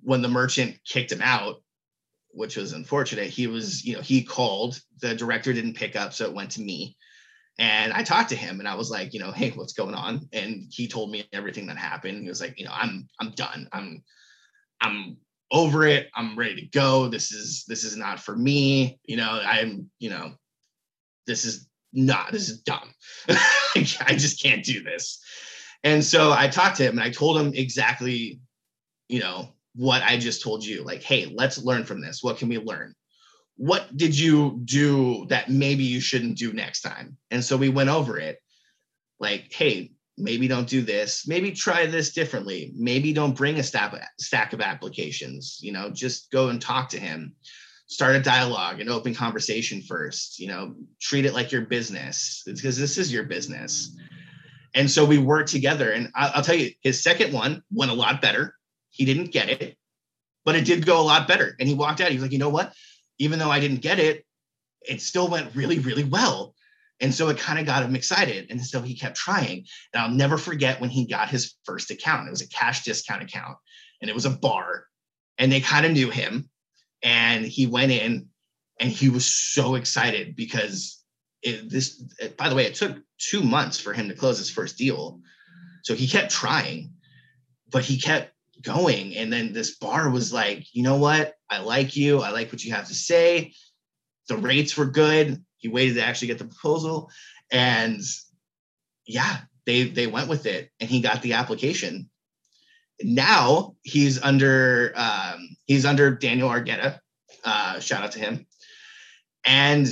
when 0.02 0.22
the 0.22 0.28
merchant 0.28 0.78
kicked 0.86 1.12
him 1.12 1.20
out, 1.20 1.56
which 2.30 2.56
was 2.56 2.72
unfortunate, 2.72 3.28
he 3.28 3.48
was, 3.48 3.84
you 3.84 3.94
know, 3.94 4.00
he 4.00 4.22
called, 4.22 4.80
the 5.00 5.14
director 5.14 5.52
didn't 5.52 5.76
pick 5.76 5.96
up. 5.96 6.14
So 6.14 6.24
it 6.24 6.34
went 6.34 6.52
to 6.52 6.62
me 6.62 6.96
and 7.58 7.92
I 7.92 8.02
talked 8.02 8.30
to 8.30 8.36
him 8.36 8.58
and 8.60 8.68
I 8.68 8.74
was 8.74 8.90
like, 8.90 9.12
you 9.12 9.20
know, 9.20 9.30
hey, 9.30 9.50
what's 9.50 9.74
going 9.74 9.94
on? 9.94 10.28
And 10.32 10.66
he 10.70 10.88
told 10.88 11.10
me 11.10 11.28
everything 11.32 11.66
that 11.66 11.76
happened. 11.76 12.22
He 12.22 12.28
was 12.28 12.40
like, 12.40 12.58
you 12.58 12.64
know, 12.64 12.72
I'm 12.74 13.08
I'm 13.20 13.30
done. 13.32 13.68
I'm 13.72 14.02
I'm 14.80 15.16
over 15.50 15.86
it. 15.86 16.08
I'm 16.14 16.36
ready 16.36 16.56
to 16.56 16.66
go. 16.68 17.08
This 17.08 17.30
is 17.30 17.64
this 17.68 17.84
is 17.84 17.96
not 17.96 18.20
for 18.20 18.34
me. 18.34 18.98
You 19.04 19.18
know, 19.18 19.40
I'm, 19.44 19.90
you 19.98 20.10
know, 20.10 20.32
this 21.26 21.44
is 21.44 21.68
not 21.92 22.32
this 22.32 22.48
is 22.48 22.60
dumb. 22.62 22.94
I 23.28 24.14
just 24.16 24.42
can't 24.42 24.64
do 24.64 24.82
this. 24.82 25.22
And 25.84 26.02
so 26.02 26.32
I 26.32 26.48
talked 26.48 26.76
to 26.78 26.84
him 26.84 26.98
and 26.98 27.02
I 27.02 27.10
told 27.10 27.38
him 27.38 27.52
exactly, 27.54 28.40
you 29.08 29.20
know, 29.20 29.48
what 29.74 30.02
I 30.02 30.16
just 30.16 30.42
told 30.42 30.64
you. 30.64 30.84
Like, 30.84 31.02
hey, 31.02 31.32
let's 31.34 31.62
learn 31.62 31.84
from 31.84 32.00
this. 32.00 32.22
What 32.22 32.38
can 32.38 32.48
we 32.48 32.58
learn? 32.58 32.94
What 33.62 33.96
did 33.96 34.18
you 34.18 34.60
do 34.64 35.24
that 35.28 35.48
maybe 35.48 35.84
you 35.84 36.00
shouldn't 36.00 36.36
do 36.36 36.52
next 36.52 36.80
time? 36.80 37.16
And 37.30 37.44
so 37.44 37.56
we 37.56 37.68
went 37.68 37.90
over 37.90 38.18
it 38.18 38.42
like, 39.20 39.52
hey, 39.52 39.92
maybe 40.18 40.48
don't 40.48 40.68
do 40.68 40.82
this. 40.82 41.28
Maybe 41.28 41.52
try 41.52 41.86
this 41.86 42.12
differently. 42.12 42.72
Maybe 42.74 43.12
don't 43.12 43.36
bring 43.36 43.60
a 43.60 43.62
stack, 43.62 44.52
of 44.52 44.60
applications. 44.60 45.60
You 45.62 45.70
know, 45.70 45.90
just 45.90 46.32
go 46.32 46.48
and 46.48 46.60
talk 46.60 46.88
to 46.88 46.98
him. 46.98 47.36
Start 47.86 48.16
a 48.16 48.20
dialogue, 48.20 48.80
an 48.80 48.88
open 48.88 49.14
conversation 49.14 49.80
first. 49.80 50.40
You 50.40 50.48
know, 50.48 50.74
treat 51.00 51.24
it 51.24 51.32
like 51.32 51.52
your 51.52 51.62
business 51.62 52.42
because 52.44 52.76
this 52.76 52.98
is 52.98 53.12
your 53.12 53.26
business. 53.26 53.96
And 54.74 54.90
so 54.90 55.04
we 55.04 55.18
worked 55.18 55.50
together. 55.50 55.92
And 55.92 56.10
I'll 56.16 56.42
tell 56.42 56.56
you, 56.56 56.72
his 56.80 57.00
second 57.00 57.32
one 57.32 57.62
went 57.70 57.92
a 57.92 57.94
lot 57.94 58.20
better. 58.20 58.56
He 58.90 59.04
didn't 59.04 59.30
get 59.30 59.50
it, 59.50 59.76
but 60.44 60.56
it 60.56 60.64
did 60.64 60.84
go 60.84 61.00
a 61.00 61.06
lot 61.06 61.28
better. 61.28 61.54
And 61.60 61.68
he 61.68 61.76
walked 61.76 62.00
out. 62.00 62.08
He 62.08 62.16
was 62.16 62.22
like, 62.22 62.32
you 62.32 62.38
know 62.38 62.48
what? 62.48 62.72
Even 63.22 63.38
though 63.38 63.50
I 63.50 63.60
didn't 63.60 63.82
get 63.82 64.00
it, 64.00 64.26
it 64.82 65.00
still 65.00 65.28
went 65.28 65.54
really, 65.54 65.78
really 65.78 66.02
well. 66.02 66.56
And 67.00 67.14
so 67.14 67.28
it 67.28 67.38
kind 67.38 67.60
of 67.60 67.66
got 67.66 67.84
him 67.84 67.94
excited. 67.94 68.48
And 68.50 68.64
so 68.64 68.82
he 68.82 68.96
kept 68.96 69.16
trying. 69.16 69.64
And 69.92 70.02
I'll 70.02 70.10
never 70.10 70.36
forget 70.36 70.80
when 70.80 70.90
he 70.90 71.06
got 71.06 71.28
his 71.28 71.54
first 71.64 71.92
account. 71.92 72.26
It 72.26 72.32
was 72.32 72.42
a 72.42 72.48
cash 72.48 72.82
discount 72.82 73.22
account 73.22 73.58
and 74.00 74.10
it 74.10 74.14
was 74.14 74.24
a 74.24 74.30
bar. 74.30 74.86
And 75.38 75.52
they 75.52 75.60
kind 75.60 75.86
of 75.86 75.92
knew 75.92 76.10
him. 76.10 76.50
And 77.02 77.44
he 77.44 77.66
went 77.66 77.92
in 77.92 78.26
and 78.80 78.90
he 78.90 79.08
was 79.08 79.24
so 79.24 79.76
excited 79.76 80.34
because 80.34 81.00
it, 81.42 81.70
this, 81.70 82.02
it, 82.18 82.36
by 82.36 82.48
the 82.48 82.56
way, 82.56 82.66
it 82.66 82.74
took 82.74 82.98
two 83.18 83.42
months 83.42 83.78
for 83.78 83.92
him 83.92 84.08
to 84.08 84.16
close 84.16 84.38
his 84.38 84.50
first 84.50 84.78
deal. 84.78 85.20
So 85.84 85.94
he 85.94 86.08
kept 86.08 86.32
trying, 86.32 86.94
but 87.70 87.84
he 87.84 88.00
kept 88.00 88.32
going. 88.62 89.14
And 89.14 89.32
then 89.32 89.52
this 89.52 89.76
bar 89.76 90.10
was 90.10 90.32
like, 90.32 90.66
you 90.72 90.82
know 90.82 90.96
what? 90.96 91.34
I 91.52 91.58
like 91.58 91.96
you. 91.96 92.20
I 92.20 92.30
like 92.30 92.50
what 92.50 92.64
you 92.64 92.72
have 92.72 92.88
to 92.88 92.94
say. 92.94 93.52
The 94.28 94.36
rates 94.36 94.76
were 94.76 94.86
good. 94.86 95.42
He 95.58 95.68
waited 95.68 95.94
to 95.94 96.04
actually 96.04 96.28
get 96.28 96.38
the 96.38 96.46
proposal. 96.46 97.10
And 97.50 98.00
yeah, 99.06 99.40
they 99.66 99.84
they 99.84 100.06
went 100.06 100.28
with 100.28 100.46
it 100.46 100.70
and 100.80 100.88
he 100.88 101.00
got 101.00 101.22
the 101.22 101.34
application. 101.34 102.08
Now 103.02 103.74
he's 103.82 104.22
under 104.22 104.92
um, 104.96 105.56
he's 105.66 105.84
under 105.84 106.14
Daniel 106.14 106.48
Argueta. 106.48 106.98
Uh, 107.44 107.78
shout 107.80 108.02
out 108.02 108.12
to 108.12 108.18
him. 108.18 108.46
And 109.44 109.88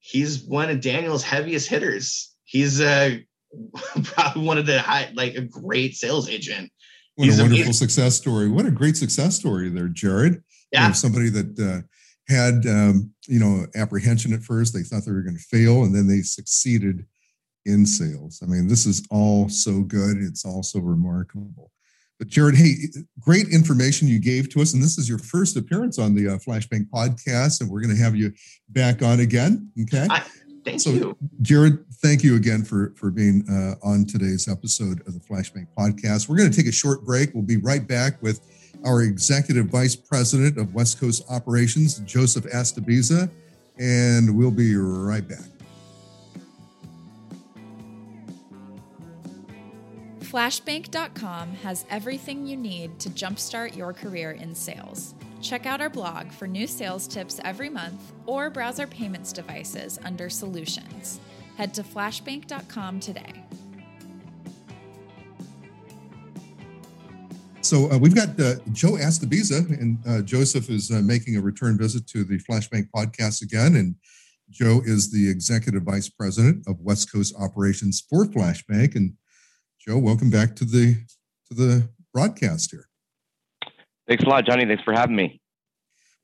he's 0.00 0.42
one 0.42 0.68
of 0.68 0.80
Daniel's 0.80 1.22
heaviest 1.22 1.68
hitters. 1.68 2.34
He's 2.44 2.80
uh, 2.80 3.16
probably 4.02 4.44
one 4.44 4.58
of 4.58 4.66
the 4.66 4.80
high, 4.80 5.10
like 5.14 5.36
a 5.36 5.42
great 5.42 5.94
sales 5.94 6.28
agent. 6.28 6.70
What 7.14 7.24
He's 7.24 7.38
a 7.38 7.42
wonderful 7.42 7.64
amazing. 7.64 7.72
success 7.72 8.16
story. 8.16 8.48
What 8.48 8.66
a 8.66 8.70
great 8.70 8.96
success 8.96 9.36
story 9.36 9.68
there, 9.68 9.88
Jarrett. 9.88 10.42
Yeah. 10.72 10.92
Somebody 10.92 11.30
that 11.30 11.58
uh, 11.58 12.32
had, 12.32 12.66
um, 12.66 13.12
you 13.26 13.38
know, 13.38 13.66
apprehension 13.74 14.32
at 14.32 14.42
first. 14.42 14.74
They 14.74 14.82
thought 14.82 15.04
they 15.04 15.12
were 15.12 15.22
going 15.22 15.36
to 15.36 15.42
fail, 15.42 15.84
and 15.84 15.94
then 15.94 16.06
they 16.06 16.20
succeeded 16.20 17.06
in 17.64 17.86
sales. 17.86 18.40
I 18.42 18.46
mean, 18.46 18.68
this 18.68 18.86
is 18.86 19.06
all 19.10 19.48
so 19.48 19.80
good. 19.80 20.18
It's 20.18 20.44
all 20.44 20.62
so 20.62 20.80
remarkable. 20.80 21.70
But 22.18 22.28
Jarrett, 22.28 22.56
hey, 22.56 22.74
great 23.20 23.48
information 23.48 24.08
you 24.08 24.18
gave 24.18 24.50
to 24.50 24.60
us, 24.60 24.74
and 24.74 24.82
this 24.82 24.98
is 24.98 25.08
your 25.08 25.18
first 25.18 25.56
appearance 25.56 25.98
on 25.98 26.14
the 26.14 26.28
uh, 26.28 26.38
Flashbank 26.38 26.88
podcast, 26.90 27.60
and 27.60 27.70
we're 27.70 27.80
going 27.80 27.94
to 27.94 28.02
have 28.02 28.16
you 28.16 28.32
back 28.68 29.02
on 29.02 29.20
again. 29.20 29.70
Okay. 29.82 30.06
I, 30.10 30.22
Thank 30.64 30.80
so, 30.80 30.90
you. 30.90 31.16
Jarrett, 31.40 31.78
thank 32.02 32.22
you 32.22 32.36
again 32.36 32.62
for, 32.62 32.92
for 32.96 33.10
being 33.10 33.42
uh, 33.48 33.74
on 33.86 34.04
today's 34.04 34.48
episode 34.48 35.00
of 35.06 35.14
the 35.14 35.20
Flashbank 35.20 35.66
Podcast. 35.78 36.28
We're 36.28 36.36
going 36.36 36.50
to 36.50 36.56
take 36.56 36.66
a 36.66 36.72
short 36.72 37.04
break. 37.04 37.32
We'll 37.32 37.44
be 37.44 37.56
right 37.56 37.86
back 37.86 38.20
with 38.22 38.40
our 38.84 39.02
Executive 39.02 39.66
Vice 39.66 39.96
President 39.96 40.58
of 40.58 40.74
West 40.74 41.00
Coast 41.00 41.24
Operations, 41.30 41.98
Joseph 42.00 42.44
Astobiza, 42.44 43.30
and 43.78 44.36
we'll 44.36 44.50
be 44.50 44.76
right 44.76 45.26
back. 45.26 45.38
Flashbank.com 50.20 51.54
has 51.54 51.86
everything 51.88 52.46
you 52.46 52.56
need 52.56 52.98
to 53.00 53.08
jumpstart 53.08 53.74
your 53.74 53.94
career 53.94 54.32
in 54.32 54.54
sales 54.54 55.14
Check 55.40 55.66
out 55.66 55.80
our 55.80 55.88
blog 55.88 56.32
for 56.32 56.46
new 56.46 56.66
sales 56.66 57.06
tips 57.06 57.40
every 57.44 57.68
month 57.68 58.12
or 58.26 58.50
browse 58.50 58.80
our 58.80 58.86
payments 58.86 59.32
devices 59.32 59.98
under 60.04 60.28
Solutions. 60.28 61.20
Head 61.56 61.74
to 61.74 61.82
flashbank.com 61.82 63.00
today. 63.00 63.47
So 67.68 67.90
uh, 67.92 67.98
we've 67.98 68.14
got 68.14 68.30
uh, 68.40 68.54
Joe 68.72 68.92
Astobiza, 68.92 69.58
and 69.78 69.98
uh, 70.08 70.22
Joseph 70.22 70.70
is 70.70 70.90
uh, 70.90 71.02
making 71.02 71.36
a 71.36 71.42
return 71.42 71.76
visit 71.76 72.06
to 72.06 72.24
the 72.24 72.38
Flashbank 72.38 72.88
podcast 72.96 73.42
again. 73.42 73.76
And 73.76 73.94
Joe 74.48 74.80
is 74.86 75.12
the 75.12 75.28
executive 75.28 75.82
vice 75.82 76.08
president 76.08 76.66
of 76.66 76.80
West 76.80 77.12
Coast 77.12 77.34
operations 77.38 78.02
for 78.08 78.24
Flashbank. 78.24 78.96
And 78.96 79.12
Joe, 79.86 79.98
welcome 79.98 80.30
back 80.30 80.56
to 80.56 80.64
the 80.64 80.94
to 81.50 81.54
the 81.54 81.90
broadcast 82.14 82.70
here. 82.70 82.88
Thanks 84.08 84.24
a 84.24 84.28
lot, 84.30 84.46
Johnny. 84.46 84.64
Thanks 84.64 84.82
for 84.82 84.94
having 84.94 85.16
me. 85.16 85.38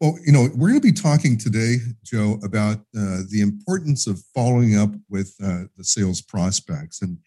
Well, 0.01 0.17
you 0.25 0.33
know, 0.33 0.49
we're 0.55 0.69
going 0.69 0.81
to 0.81 0.87
be 0.87 0.93
talking 0.93 1.37
today, 1.37 1.77
Joe, 2.03 2.39
about 2.43 2.79
uh, 2.97 3.21
the 3.29 3.43
importance 3.43 4.07
of 4.07 4.23
following 4.35 4.79
up 4.79 4.95
with 5.11 5.35
uh, 5.45 5.65
the 5.77 5.85
sales 5.85 6.23
prospects. 6.23 7.03
And 7.03 7.19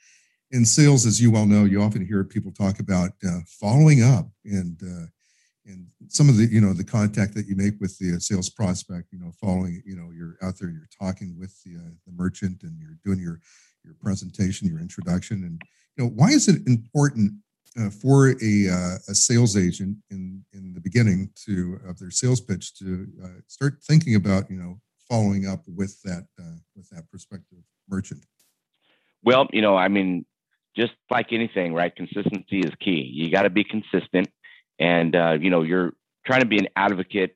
in 0.52 0.66
sales, 0.66 1.06
as 1.06 1.22
you 1.22 1.32
well 1.32 1.46
know, 1.46 1.66
you 1.66 1.82
often 1.82 2.06
hear 2.06 2.24
people 2.24 2.52
talk 2.52 2.80
about 2.80 3.12
uh, 3.28 3.40
following 3.48 4.04
up 4.04 4.28
and 4.46 4.80
uh, 4.84 5.08
and 5.66 5.88
some 6.08 6.30
of 6.30 6.38
the 6.38 6.46
you 6.46 6.62
know 6.62 6.74
the 6.74 6.84
contact 6.84 7.34
that 7.36 7.48
you 7.48 7.56
make 7.56 7.74
with 7.82 7.98
the 7.98 8.16
uh, 8.16 8.20
sales 8.20 8.50
prospect. 8.50 9.12
You 9.12 9.20
know, 9.20 9.32
following 9.42 9.82
you 9.86 9.96
know 9.96 10.10
you're 10.16 10.38
out 10.42 10.58
there, 10.60 10.70
you're 10.70 10.90
talking 11.00 11.38
with 11.38 11.62
the 11.64 11.76
uh, 11.76 11.92
the 12.06 12.14
merchant, 12.14 12.64
and 12.64 12.80
you're 12.80 12.98
doing 13.04 13.20
your 13.20 13.42
your 13.84 13.96
presentation, 14.02 14.68
your 14.68 14.80
introduction, 14.80 15.44
and 15.44 15.62
you 15.98 16.06
know 16.06 16.12
why 16.16 16.30
is 16.30 16.48
it 16.48 16.66
important 16.66 17.34
uh, 17.78 17.90
for 17.90 18.30
a, 18.30 18.70
uh, 18.70 18.96
a 19.10 19.16
sales 19.16 19.58
agent 19.58 19.98
in 20.10 20.44
in 20.54 20.74
the 20.74 20.82
beginning 20.82 21.30
to 21.46 21.80
of 21.86 22.00
their 22.00 22.12
sales 22.12 22.40
pitch 22.40 22.78
to 22.80 23.08
start 23.48 23.80
thinking 23.84 24.16
about 24.16 24.50
you 24.50 24.58
know 24.58 24.80
following 25.10 25.46
up 25.46 25.62
with 25.68 26.02
that 26.04 26.26
with 26.76 26.90
that 26.90 27.10
prospective 27.10 27.60
merchant 27.90 28.26
well 29.24 29.48
you 29.54 29.62
know 29.62 29.78
i 29.78 29.88
mean 29.88 30.26
just 30.78 30.94
like 31.10 31.34
anything 31.34 31.74
right? 31.74 31.96
Consistency 31.96 32.60
is 32.60 32.72
key. 32.80 33.10
You 33.14 33.32
got 33.32 33.44
to 33.44 33.50
be 33.50 33.64
consistent 33.64 34.30
and 34.80 35.16
uh, 35.16 35.38
you 35.40 35.50
know 35.50 35.64
you're 35.64 35.94
trying 36.26 36.42
to 36.42 36.48
be 36.48 36.60
an 36.60 36.68
advocate 36.76 37.36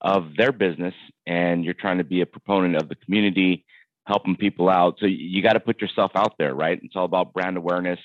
of 0.00 0.36
their 0.36 0.52
business 0.52 0.94
and 1.26 1.64
you're 1.64 1.74
trying 1.74 1.98
to 1.98 2.04
be 2.04 2.20
a 2.20 2.26
proponent 2.26 2.76
of 2.76 2.88
the 2.88 2.94
community 2.96 3.64
helping 4.06 4.36
people 4.36 4.68
out. 4.68 4.96
So 5.00 5.06
you 5.06 5.42
got 5.42 5.54
to 5.54 5.60
put 5.60 5.80
yourself 5.80 6.12
out 6.14 6.34
there 6.38 6.54
right? 6.54 6.78
It's 6.82 6.96
all 6.96 7.06
about 7.06 7.32
brand 7.34 7.56
awareness 7.56 7.98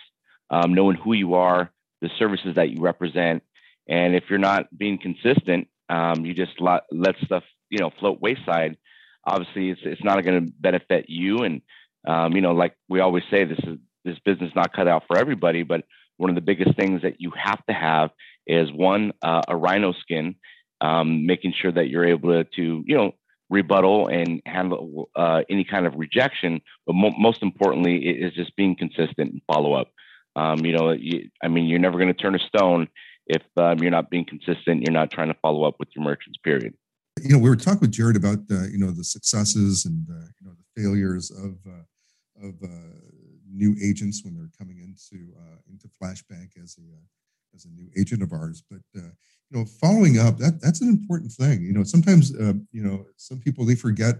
um, 0.51 0.73
knowing 0.73 0.97
who 0.97 1.13
you 1.13 1.35
are, 1.35 1.71
the 2.01 2.09
services 2.19 2.55
that 2.55 2.69
you 2.69 2.81
represent, 2.81 3.43
and 3.87 4.15
if 4.15 4.25
you're 4.29 4.39
not 4.39 4.75
being 4.77 4.97
consistent, 4.97 5.67
um, 5.89 6.25
you 6.25 6.33
just 6.33 6.59
let, 6.59 6.83
let 6.91 7.15
stuff 7.25 7.43
you 7.69 7.79
know 7.79 7.91
float 7.99 8.21
wayside. 8.21 8.77
Obviously, 9.25 9.69
it's 9.69 9.81
it's 9.83 10.03
not 10.03 10.23
going 10.23 10.45
to 10.45 10.53
benefit 10.59 11.05
you, 11.09 11.39
and 11.39 11.61
um, 12.07 12.33
you 12.35 12.41
know, 12.41 12.53
like 12.53 12.75
we 12.89 12.99
always 12.99 13.23
say, 13.31 13.45
this 13.45 13.59
is 13.59 13.77
this 14.05 14.17
business 14.19 14.51
not 14.55 14.73
cut 14.73 14.87
out 14.87 15.03
for 15.07 15.17
everybody. 15.17 15.63
But 15.63 15.83
one 16.17 16.29
of 16.29 16.35
the 16.35 16.41
biggest 16.41 16.75
things 16.77 17.01
that 17.01 17.19
you 17.19 17.31
have 17.31 17.65
to 17.67 17.73
have 17.73 18.11
is 18.47 18.71
one 18.71 19.13
uh, 19.21 19.41
a 19.47 19.55
rhino 19.55 19.93
skin, 19.93 20.35
um, 20.81 21.25
making 21.25 21.53
sure 21.59 21.71
that 21.71 21.89
you're 21.89 22.05
able 22.05 22.43
to, 22.43 22.83
you 22.85 22.95
know 22.95 23.13
rebuttal 23.51 24.07
and 24.07 24.41
handle 24.45 25.09
uh, 25.15 25.41
any 25.49 25.65
kind 25.65 25.85
of 25.85 25.93
rejection. 25.95 26.61
But 26.87 26.95
mo- 26.95 27.13
most 27.19 27.43
importantly, 27.43 27.97
is 27.97 28.33
just 28.33 28.55
being 28.55 28.75
consistent 28.75 29.33
and 29.33 29.41
follow 29.45 29.73
up. 29.73 29.89
Um, 30.35 30.65
you 30.65 30.75
know, 30.75 30.91
you, 30.91 31.29
I 31.43 31.49
mean, 31.49 31.65
you're 31.65 31.79
never 31.79 31.97
going 31.99 32.07
to 32.07 32.19
turn 32.19 32.33
a 32.33 32.39
stone 32.39 32.87
if 33.27 33.43
um, 33.57 33.79
you're 33.79 33.91
not 33.91 34.09
being 34.09 34.25
consistent. 34.25 34.81
You're 34.81 34.93
not 34.93 35.11
trying 35.11 35.27
to 35.27 35.37
follow 35.41 35.63
up 35.63 35.75
with 35.79 35.89
your 35.95 36.03
merchants. 36.03 36.39
Period. 36.43 36.73
You 37.21 37.33
know, 37.33 37.39
we 37.39 37.49
were 37.49 37.57
talking 37.57 37.81
with 37.81 37.91
Jarrett 37.91 38.15
about 38.15 38.39
uh, 38.49 38.63
you 38.63 38.77
know 38.77 38.91
the 38.91 39.03
successes 39.03 39.85
and 39.85 40.07
uh, 40.09 40.27
you 40.39 40.47
know 40.47 40.53
the 40.53 40.81
failures 40.81 41.29
of 41.29 41.57
uh, 41.67 41.83
of 42.41 42.55
uh, 42.63 42.67
new 43.51 43.75
agents 43.81 44.23
when 44.23 44.35
they're 44.35 44.51
coming 44.57 44.79
into 44.79 45.33
uh, 45.37 45.57
into 45.69 45.87
Flashbank 45.87 46.61
as 46.61 46.77
a 46.77 46.81
uh, 46.81 47.55
as 47.55 47.65
a 47.65 47.69
new 47.69 47.89
agent 47.97 48.23
of 48.23 48.31
ours. 48.31 48.63
But 48.69 48.81
you 48.93 49.57
know, 49.57 49.65
following 49.65 50.17
up 50.17 50.37
that 50.37 50.61
that's 50.61 50.81
an 50.81 50.89
important 50.89 51.31
thing. 51.31 51.63
You 51.63 51.73
know, 51.73 51.83
sometimes 51.83 52.31
you 52.31 52.83
know 52.83 53.05
some 53.17 53.39
people 53.39 53.65
they 53.65 53.75
forget 53.75 54.15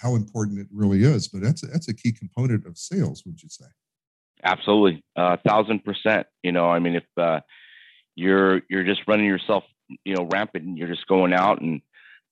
how 0.00 0.14
important 0.14 0.60
it 0.60 0.68
really 0.72 1.02
is, 1.02 1.28
but 1.28 1.42
that's 1.42 1.62
a, 1.62 1.66
that's 1.66 1.88
a 1.88 1.94
key 1.94 2.12
component 2.12 2.66
of 2.66 2.78
sales. 2.78 3.24
Would 3.26 3.42
you 3.42 3.48
say? 3.48 3.66
Absolutely, 4.44 5.02
a 5.16 5.38
thousand 5.38 5.84
percent. 5.84 6.26
You 6.42 6.52
know, 6.52 6.70
I 6.70 6.78
mean, 6.78 6.94
if 6.94 7.42
you're 8.14 8.62
you're 8.68 8.84
just 8.84 9.02
running 9.06 9.26
yourself, 9.26 9.64
you 10.04 10.14
know, 10.14 10.28
rampant, 10.32 10.64
and 10.64 10.78
you're 10.78 10.88
just 10.88 11.06
going 11.06 11.32
out 11.32 11.60
and 11.60 11.80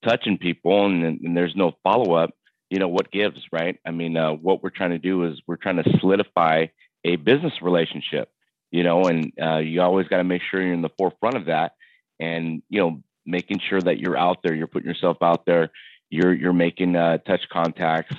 touching 0.05 0.38
people, 0.38 0.87
and, 0.87 1.03
and 1.05 1.37
there's 1.37 1.57
no 1.57 1.73
follow 1.83 2.14
up. 2.14 2.31
You 2.70 2.79
know, 2.79 2.88
what 2.88 3.12
gives, 3.12 3.38
right? 3.53 3.79
I 3.87 3.90
mean, 3.90 4.16
uh, 4.16 4.33
what 4.33 4.62
we're 4.62 4.70
trying 4.70 4.90
to 4.90 4.98
do 4.98 5.24
is 5.24 5.40
we're 5.46 5.57
trying 5.57 5.83
to 5.83 5.98
solidify 6.00 6.66
a 7.05 7.16
business 7.16 7.53
relationship. 7.62 8.29
You 8.70 8.83
know, 8.83 9.03
and 9.05 9.33
uh, 9.40 9.59
you 9.59 9.83
always 9.83 10.09
got 10.09 10.16
to 10.16 10.24
make 10.24 10.42
sure 10.50 10.61
you're 10.61 10.72
in 10.72 10.83
the 10.83 10.90
forefront 10.98 11.37
of 11.37 11.44
that, 11.46 11.72
and 12.18 12.62
you 12.68 12.81
know, 12.81 13.03
making 13.24 13.61
sure 13.68 13.81
that 13.81 13.98
you're 14.00 14.16
out 14.16 14.38
there, 14.42 14.53
you're 14.53 14.66
putting 14.66 14.88
yourself 14.88 15.18
out 15.22 15.46
there, 15.46 15.70
you're 16.11 16.35
you're 16.35 16.53
making 16.53 16.96
uh, 16.96 17.18
touch 17.18 17.42
contacts, 17.53 18.16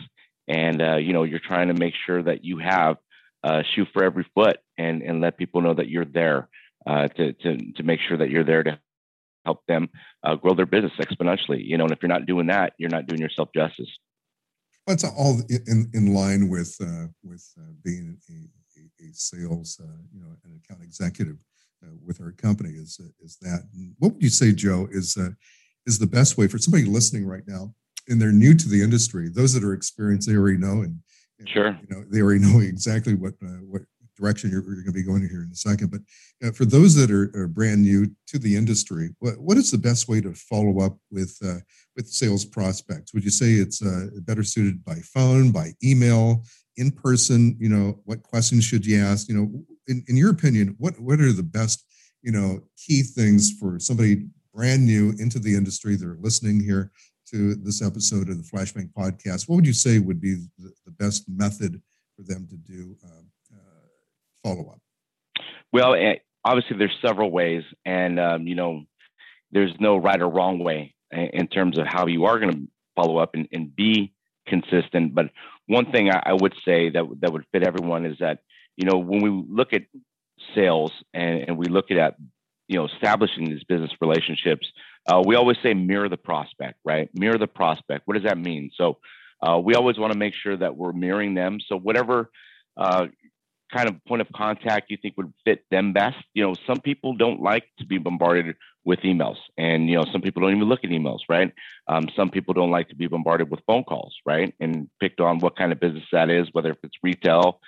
and 0.47 0.81
uh, 0.81 0.95
you 0.95 1.11
know, 1.11 1.23
you're 1.23 1.39
trying 1.39 1.67
to 1.67 1.73
make 1.73 1.93
sure 2.05 2.23
that 2.23 2.45
you 2.45 2.57
have 2.59 2.95
uh, 3.43 3.63
shoe 3.73 3.85
for 3.91 4.03
every 4.03 4.25
foot 4.33 4.57
and 4.77 5.01
and 5.01 5.19
let 5.19 5.37
people 5.37 5.61
know 5.61 5.73
that 5.73 5.89
you're 5.89 6.05
there 6.05 6.47
uh, 6.87 7.07
to 7.09 7.33
to 7.33 7.73
to 7.73 7.83
make 7.83 7.99
sure 8.07 8.17
that 8.17 8.29
you're 8.29 8.45
there 8.45 8.63
to 8.63 8.79
help 9.43 9.65
them 9.67 9.89
grow 10.41 10.55
their 10.55 10.65
business 10.65 10.93
exponentially. 10.99 11.63
You 11.65 11.77
know, 11.77 11.83
and 11.83 11.91
if 11.91 11.99
you're 12.01 12.07
not 12.07 12.25
doing 12.25 12.47
that, 12.47 12.73
you're 12.77 12.89
not 12.89 13.07
doing 13.07 13.19
yourself 13.19 13.49
justice. 13.53 13.89
That's 14.87 15.03
all 15.03 15.41
in 15.49 15.89
in 15.93 16.13
line 16.13 16.49
with 16.49 16.75
uh, 16.81 17.07
with 17.23 17.45
uh, 17.57 17.71
being 17.83 18.17
a, 18.29 18.33
a, 18.79 19.07
a 19.07 19.13
sales, 19.13 19.79
uh, 19.81 20.01
you 20.13 20.21
know, 20.21 20.35
an 20.43 20.61
account 20.63 20.83
executive 20.83 21.37
with 22.03 22.19
our 22.19 22.31
company. 22.31 22.69
Is 22.69 22.99
is 23.23 23.37
that? 23.41 23.63
what 23.99 24.13
would 24.13 24.23
you 24.23 24.29
say, 24.29 24.51
Joe? 24.51 24.87
Is 24.91 25.17
is 25.85 25.99
the 25.99 26.07
best 26.07 26.37
way 26.37 26.47
for 26.47 26.57
somebody 26.57 26.85
listening 26.85 27.25
right 27.25 27.47
now, 27.47 27.73
and 28.07 28.21
they're 28.21 28.31
new 28.31 28.53
to 28.53 28.69
the 28.69 28.81
industry? 28.81 29.29
Those 29.29 29.53
that 29.53 29.63
are 29.63 29.73
experienced, 29.73 30.27
they 30.27 30.35
already 30.35 30.57
know, 30.57 30.81
and 30.81 30.99
Sure. 31.45 31.77
You 31.81 31.95
know, 31.95 32.05
they 32.09 32.21
already 32.21 32.39
know 32.45 32.59
exactly 32.59 33.13
what 33.13 33.33
uh, 33.43 33.59
what 33.69 33.81
direction 34.15 34.49
you're, 34.49 34.63
you're, 34.63 34.83
going 34.83 34.85
to 34.87 34.91
be 34.91 35.03
going 35.03 35.21
here 35.21 35.43
in 35.43 35.49
a 35.51 35.55
second. 35.55 35.91
But 35.91 36.01
uh, 36.45 36.51
for 36.51 36.65
those 36.65 36.95
that 36.95 37.11
are, 37.11 37.31
are, 37.39 37.47
brand 37.47 37.81
new 37.81 38.07
to 38.27 38.39
the 38.39 38.55
industry, 38.55 39.09
what, 39.19 39.37
what 39.37 39.57
is 39.57 39.71
the 39.71 39.77
best 39.77 40.07
way 40.07 40.21
to 40.21 40.33
follow 40.33 40.79
up 40.79 40.97
with 41.11 41.37
uh, 41.45 41.59
with 41.95 42.07
sales 42.07 42.45
prospects? 42.45 43.13
Would 43.13 43.23
you 43.23 43.31
say 43.31 43.53
it's 43.53 43.81
uh, 43.81 44.07
better 44.21 44.43
suited 44.43 44.83
by 44.83 44.95
phone, 44.95 45.51
by 45.51 45.73
email, 45.83 46.43
in 46.77 46.91
person? 46.91 47.55
You 47.59 47.69
know, 47.69 47.99
what 48.05 48.23
questions 48.23 48.63
should 48.63 48.85
you 48.85 48.99
ask? 48.99 49.27
You 49.29 49.35
know, 49.35 49.63
in, 49.87 50.03
in 50.07 50.17
your 50.17 50.31
opinion, 50.31 50.75
what 50.77 50.99
what 50.99 51.19
are 51.19 51.33
the 51.33 51.43
best 51.43 51.85
you 52.21 52.31
know 52.31 52.61
key 52.77 53.01
things 53.01 53.51
for 53.59 53.79
somebody 53.79 54.25
brand 54.53 54.85
new 54.85 55.13
into 55.19 55.39
the 55.39 55.55
industry? 55.55 55.95
They're 55.95 56.17
listening 56.19 56.61
here 56.61 56.91
to 57.31 57.55
this 57.55 57.81
episode 57.81 58.29
of 58.29 58.37
the 58.37 58.43
Flashbank 58.43 58.91
podcast, 58.93 59.49
what 59.49 59.55
would 59.55 59.67
you 59.67 59.73
say 59.73 59.99
would 59.99 60.21
be 60.21 60.35
the, 60.59 60.71
the 60.85 60.91
best 60.91 61.25
method 61.27 61.81
for 62.15 62.23
them 62.23 62.47
to 62.47 62.55
do 62.55 62.95
um, 63.03 63.25
follow 64.45 64.69
up? 64.69 64.79
Well, 65.73 65.95
eh, 65.95 66.15
obviously, 66.43 66.77
there's 66.77 66.97
several 67.05 67.31
ways, 67.31 67.63
and 67.85 68.19
um, 68.19 68.47
you 68.47 68.55
know, 68.55 68.83
there's 69.51 69.73
no 69.79 69.97
right 69.97 70.21
or 70.21 70.29
wrong 70.29 70.59
way 70.59 70.93
in 71.11 71.47
terms 71.47 71.77
of 71.77 71.85
how 71.87 72.07
you 72.07 72.25
are 72.25 72.39
going 72.39 72.51
to 72.51 72.61
follow 72.95 73.17
up 73.17 73.35
and, 73.35 73.47
and, 73.51 73.75
be 73.75 74.13
consistent. 74.47 75.13
But 75.15 75.27
one 75.67 75.91
thing 75.91 76.09
I, 76.09 76.33
would 76.33 76.53
say 76.65 76.89
that 76.89 77.03
that 77.21 77.31
would 77.31 77.45
fit 77.51 77.63
everyone 77.63 78.05
is 78.05 78.17
that 78.19 78.39
you 78.75 78.85
know 78.85 78.97
when 78.97 79.21
we 79.21 79.29
look 79.49 79.73
at 79.73 79.83
sales 80.53 80.91
and, 81.13 81.45
and 81.47 81.57
we 81.57 81.67
look 81.67 81.91
at 81.91 82.15
you 82.67 82.77
know 82.77 82.87
establishing 82.87 83.45
these 83.45 83.63
business 83.63 83.91
relationships 84.01 84.67
uh, 85.07 85.21
we 85.25 85.35
always 85.35 85.57
say 85.61 85.73
mirror 85.73 86.09
the 86.09 86.17
prospect, 86.17 86.79
right? 86.83 87.09
Mirror 87.13 87.37
the 87.37 87.47
prospect. 87.47 88.03
What 88.05 88.15
does 88.15 88.23
that 88.23 88.37
mean? 88.37 88.71
So 88.75 88.97
uh, 89.41 89.59
we 89.59 89.75
always 89.75 89.97
want 89.97 90.13
to 90.13 90.19
make 90.19 90.33
sure 90.33 90.57
that 90.57 90.75
we're 90.75 90.93
mirroring 90.93 91.35
them. 91.35 91.59
So 91.67 91.77
whatever 91.77 92.31
uh, 92.75 93.07
kind 93.75 93.89
of 93.89 94.03
point 94.05 94.21
of 94.21 94.27
contact 94.33 94.89
you 94.89 94.97
think 95.01 95.17
would 95.17 95.33
fit 95.43 95.65
them 95.69 95.91
best. 95.93 96.17
You 96.33 96.43
know, 96.43 96.55
some 96.65 96.79
people 96.79 97.15
don't 97.15 97.41
like 97.41 97.63
to 97.79 97.85
be 97.85 97.97
bombarded 97.97 98.55
with 98.85 98.99
emails, 98.99 99.37
and 99.57 99.89
you 99.89 99.97
know, 99.97 100.05
some 100.11 100.21
people 100.21 100.41
don't 100.41 100.55
even 100.55 100.69
look 100.69 100.83
at 100.83 100.91
emails, 100.91 101.19
right? 101.27 101.51
Um, 101.87 102.07
some 102.15 102.29
people 102.29 102.53
don't 102.53 102.71
like 102.71 102.89
to 102.89 102.95
be 102.95 103.07
bombarded 103.07 103.49
with 103.49 103.59
phone 103.67 103.83
calls, 103.83 104.15
right? 104.25 104.53
And 104.59 104.89
picked 105.01 105.19
on 105.19 105.39
what 105.39 105.57
kind 105.57 105.71
of 105.71 105.79
business 105.79 106.05
that 106.11 106.29
is, 106.29 106.47
whether 106.53 106.71
if 106.71 106.77
it's 106.83 106.95
retail, 107.03 107.59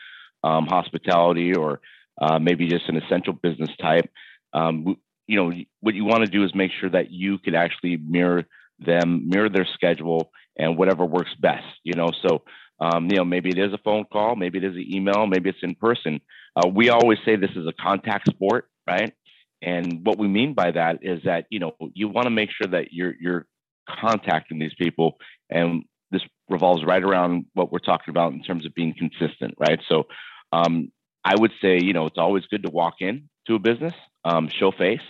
um, 0.44 0.68
hospitality, 0.68 1.56
or 1.56 1.82
uh, 2.22 2.40
maybe 2.40 2.68
just 2.68 2.88
an 2.88 2.98
essential 2.98 3.34
business 3.34 3.70
type. 3.82 4.10
Um, 4.54 4.98
you 5.28 5.36
know 5.36 5.52
what 5.82 5.94
you 5.94 6.06
want 6.06 6.24
to 6.24 6.32
do 6.32 6.44
is 6.44 6.56
make 6.56 6.72
sure 6.80 6.90
that 6.90 7.12
you 7.12 7.38
can 7.38 7.54
actually 7.54 7.98
mirror 7.98 8.46
them 8.80 9.28
mirror 9.28 9.50
their 9.50 9.68
schedule 9.74 10.32
and 10.58 10.78
whatever 10.78 11.06
works 11.06 11.34
best 11.40 11.66
you 11.84 11.94
know 11.94 12.12
so 12.26 12.44
um, 12.80 13.10
you 13.10 13.18
know 13.18 13.26
maybe 13.26 13.50
it 13.50 13.58
is 13.60 13.74
a 13.74 13.80
phone 13.80 14.06
call 14.12 14.36
maybe 14.36 14.58
it 14.60 14.64
is 14.64 14.76
an 14.76 14.86
email 14.94 15.28
maybe 15.28 15.50
it's 15.50 15.60
in 15.64 15.76
person 15.76 16.20
uh, 16.56 16.68
we 16.68 16.90
always 16.90 17.20
say 17.26 17.36
this 17.36 17.52
is 17.56 17.68
a 17.68 17.74
contact 17.82 18.30
sport 18.30 18.70
right 18.88 19.14
And 19.62 20.06
what 20.06 20.20
we 20.20 20.28
mean 20.28 20.54
by 20.54 20.72
that 20.72 21.00
is 21.04 21.22
that 21.26 21.46
you 21.50 21.60
know 21.60 21.74
you 21.94 22.10
want 22.10 22.26
to 22.28 22.32
make 22.32 22.52
sure 22.52 22.72
that 22.72 22.94
you're 22.94 23.16
you're 23.20 23.48
contacting 23.90 24.60
these 24.60 24.76
people, 24.78 25.18
and 25.50 25.84
this 26.12 26.24
revolves 26.50 26.86
right 26.86 27.04
around 27.04 27.46
what 27.56 27.72
we're 27.72 27.80
talking 27.80 28.12
about 28.12 28.34
in 28.34 28.44
terms 28.44 28.66
of 28.66 28.76
being 28.76 28.94
consistent, 28.98 29.56
right? 29.60 29.80
So 29.90 30.06
um, 30.54 30.92
I 31.26 31.36
would 31.40 31.52
say 31.62 31.80
you 31.82 31.94
know 31.94 32.06
it's 32.08 32.20
always 32.20 32.46
good 32.48 32.64
to 32.64 32.72
walk 32.72 32.96
in 33.02 33.30
to 33.48 33.56
a 33.56 33.60
business, 33.60 33.96
um, 34.26 34.50
show 34.50 34.72
face, 34.72 35.02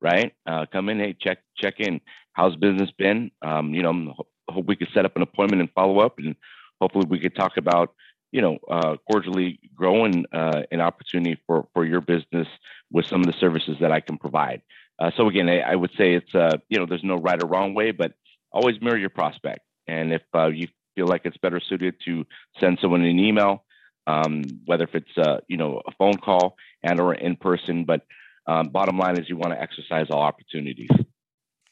right? 0.00 0.32
Uh, 0.46 0.66
come 0.72 0.88
in, 0.90 0.98
hey, 0.98 1.16
check 1.20 1.38
check 1.56 1.76
in. 1.80 2.00
How's 2.32 2.56
business 2.56 2.90
been? 2.98 3.30
Um, 3.42 3.74
you 3.74 3.82
know, 3.82 4.14
hope 4.50 4.66
we 4.66 4.76
could 4.76 4.88
set 4.94 5.04
up 5.04 5.16
an 5.16 5.22
appointment 5.22 5.60
and 5.60 5.70
follow 5.72 6.00
up, 6.00 6.18
and 6.18 6.36
hopefully 6.80 7.06
we 7.08 7.20
could 7.20 7.34
talk 7.34 7.56
about 7.56 7.94
you 8.32 8.40
know 8.40 8.58
uh, 8.70 8.96
cordially 9.10 9.60
growing 9.74 10.24
uh, 10.32 10.62
an 10.70 10.80
opportunity 10.80 11.40
for 11.46 11.68
for 11.74 11.84
your 11.84 12.00
business 12.00 12.48
with 12.90 13.06
some 13.06 13.20
of 13.20 13.26
the 13.26 13.34
services 13.40 13.76
that 13.80 13.92
I 13.92 14.00
can 14.00 14.18
provide. 14.18 14.62
Uh, 14.98 15.10
so 15.16 15.28
again, 15.28 15.48
I, 15.48 15.60
I, 15.60 15.76
would 15.76 15.92
say 15.96 16.14
it's 16.14 16.34
uh, 16.34 16.58
you 16.68 16.78
know 16.78 16.86
there's 16.86 17.04
no 17.04 17.16
right 17.16 17.42
or 17.42 17.46
wrong 17.46 17.74
way, 17.74 17.90
but 17.90 18.12
always 18.52 18.80
mirror 18.80 18.98
your 18.98 19.10
prospect. 19.10 19.60
And 19.86 20.12
if 20.12 20.22
uh, 20.34 20.48
you 20.48 20.68
feel 20.94 21.06
like 21.06 21.22
it's 21.24 21.38
better 21.38 21.60
suited 21.60 21.94
to 22.04 22.26
send 22.58 22.78
someone 22.80 23.02
an 23.02 23.18
email, 23.18 23.64
um, 24.06 24.42
whether 24.66 24.84
if 24.84 24.94
it's 24.94 25.18
uh, 25.18 25.38
you 25.48 25.56
know 25.56 25.80
a 25.86 25.92
phone 25.92 26.18
call 26.18 26.56
and 26.82 27.00
or 27.00 27.14
in 27.14 27.36
person, 27.36 27.84
but 27.84 28.02
um, 28.46 28.68
bottom 28.68 28.98
line 28.98 29.18
is 29.18 29.28
you 29.28 29.36
want 29.36 29.52
to 29.52 29.60
exercise 29.60 30.06
all 30.10 30.20
opportunities. 30.20 30.90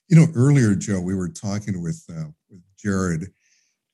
You 0.09 0.17
know, 0.17 0.27
earlier, 0.35 0.75
Joe, 0.75 1.01
we 1.01 1.15
were 1.15 1.29
talking 1.29 1.83
with 1.83 2.03
with 2.51 2.63
Jarrett. 2.83 3.31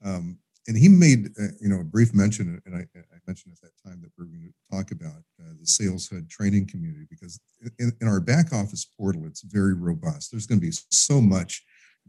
Um, 0.05 0.39
and 0.67 0.77
he 0.77 0.89
made 0.89 1.29
uh, 1.39 1.53
you 1.61 1.69
know 1.69 1.81
a 1.81 1.85
brief 1.85 2.15
mention, 2.15 2.61
and 2.65 2.75
I, 2.75 2.81
I, 2.97 3.19
mentioned 3.27 3.55
at 3.55 3.63
that 3.63 3.89
time 3.89 4.01
that 4.03 4.11
we 4.19 4.25
are 4.25 4.27
going 4.27 4.53
to 4.53 4.77
talk 4.77 4.91
about 4.91 5.23
uh, 5.41 5.53
the 5.59 5.67
SalesHood 5.67 6.29
training 6.29 6.69
community 6.69 7.07
because 7.09 7.39
in, 7.79 7.93
in, 8.01 8.09
our 8.09 8.21
back 8.21 8.53
office 8.53 8.85
portal, 8.85 9.25
it's 9.27 9.43
very 9.43 9.75
robust. 9.75 10.31
There's 10.31 10.47
going 10.47 10.61
to 10.61 10.67
be 10.67 10.73
so 10.91 11.21
much 11.21 11.63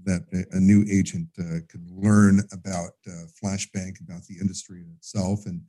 that 0.03 0.25
a, 0.33 0.57
a 0.57 0.59
new 0.59 0.85
agent 0.91 1.29
uh, 1.39 1.59
can 1.69 1.85
learn 1.89 2.41
about 2.51 2.91
uh, 3.07 3.25
Flashbank, 3.41 4.01
about 4.01 4.25
the 4.27 4.35
industry 4.39 4.81
in 4.81 4.93
itself, 4.97 5.45
and 5.45 5.61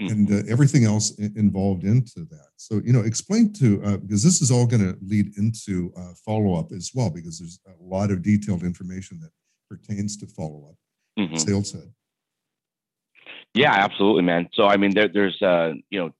mm-hmm. 0.00 0.12
and 0.12 0.32
uh, 0.32 0.50
everything 0.50 0.84
else 0.84 1.16
involved 1.18 1.84
into 1.84 2.24
that. 2.30 2.48
So 2.56 2.80
you 2.84 2.92
know, 2.92 3.00
explain 3.00 3.52
to 3.54 3.82
uh, 3.84 3.96
because 3.98 4.22
this 4.22 4.42
is 4.42 4.50
all 4.50 4.66
going 4.66 4.82
to 4.82 4.98
lead 5.02 5.36
into 5.36 5.92
follow 6.24 6.58
up 6.58 6.72
as 6.72 6.90
well 6.94 7.10
because 7.10 7.38
there's 7.38 7.60
a 7.66 7.82
lot 7.82 8.10
of 8.10 8.22
detailed 8.22 8.62
information 8.62 9.20
that 9.20 9.30
pertains 9.68 10.16
to 10.18 10.26
follow 10.26 10.70
up. 10.70 10.76
Mm-hmm. 11.18 11.36
Sales. 11.36 11.76
Yeah, 13.54 13.72
absolutely, 13.72 14.22
man. 14.22 14.48
So 14.54 14.64
I 14.66 14.76
mean, 14.76 14.94
there, 14.94 15.08
there's 15.08 15.40
uh, 15.42 15.72
you 15.90 15.98
know, 16.00 16.12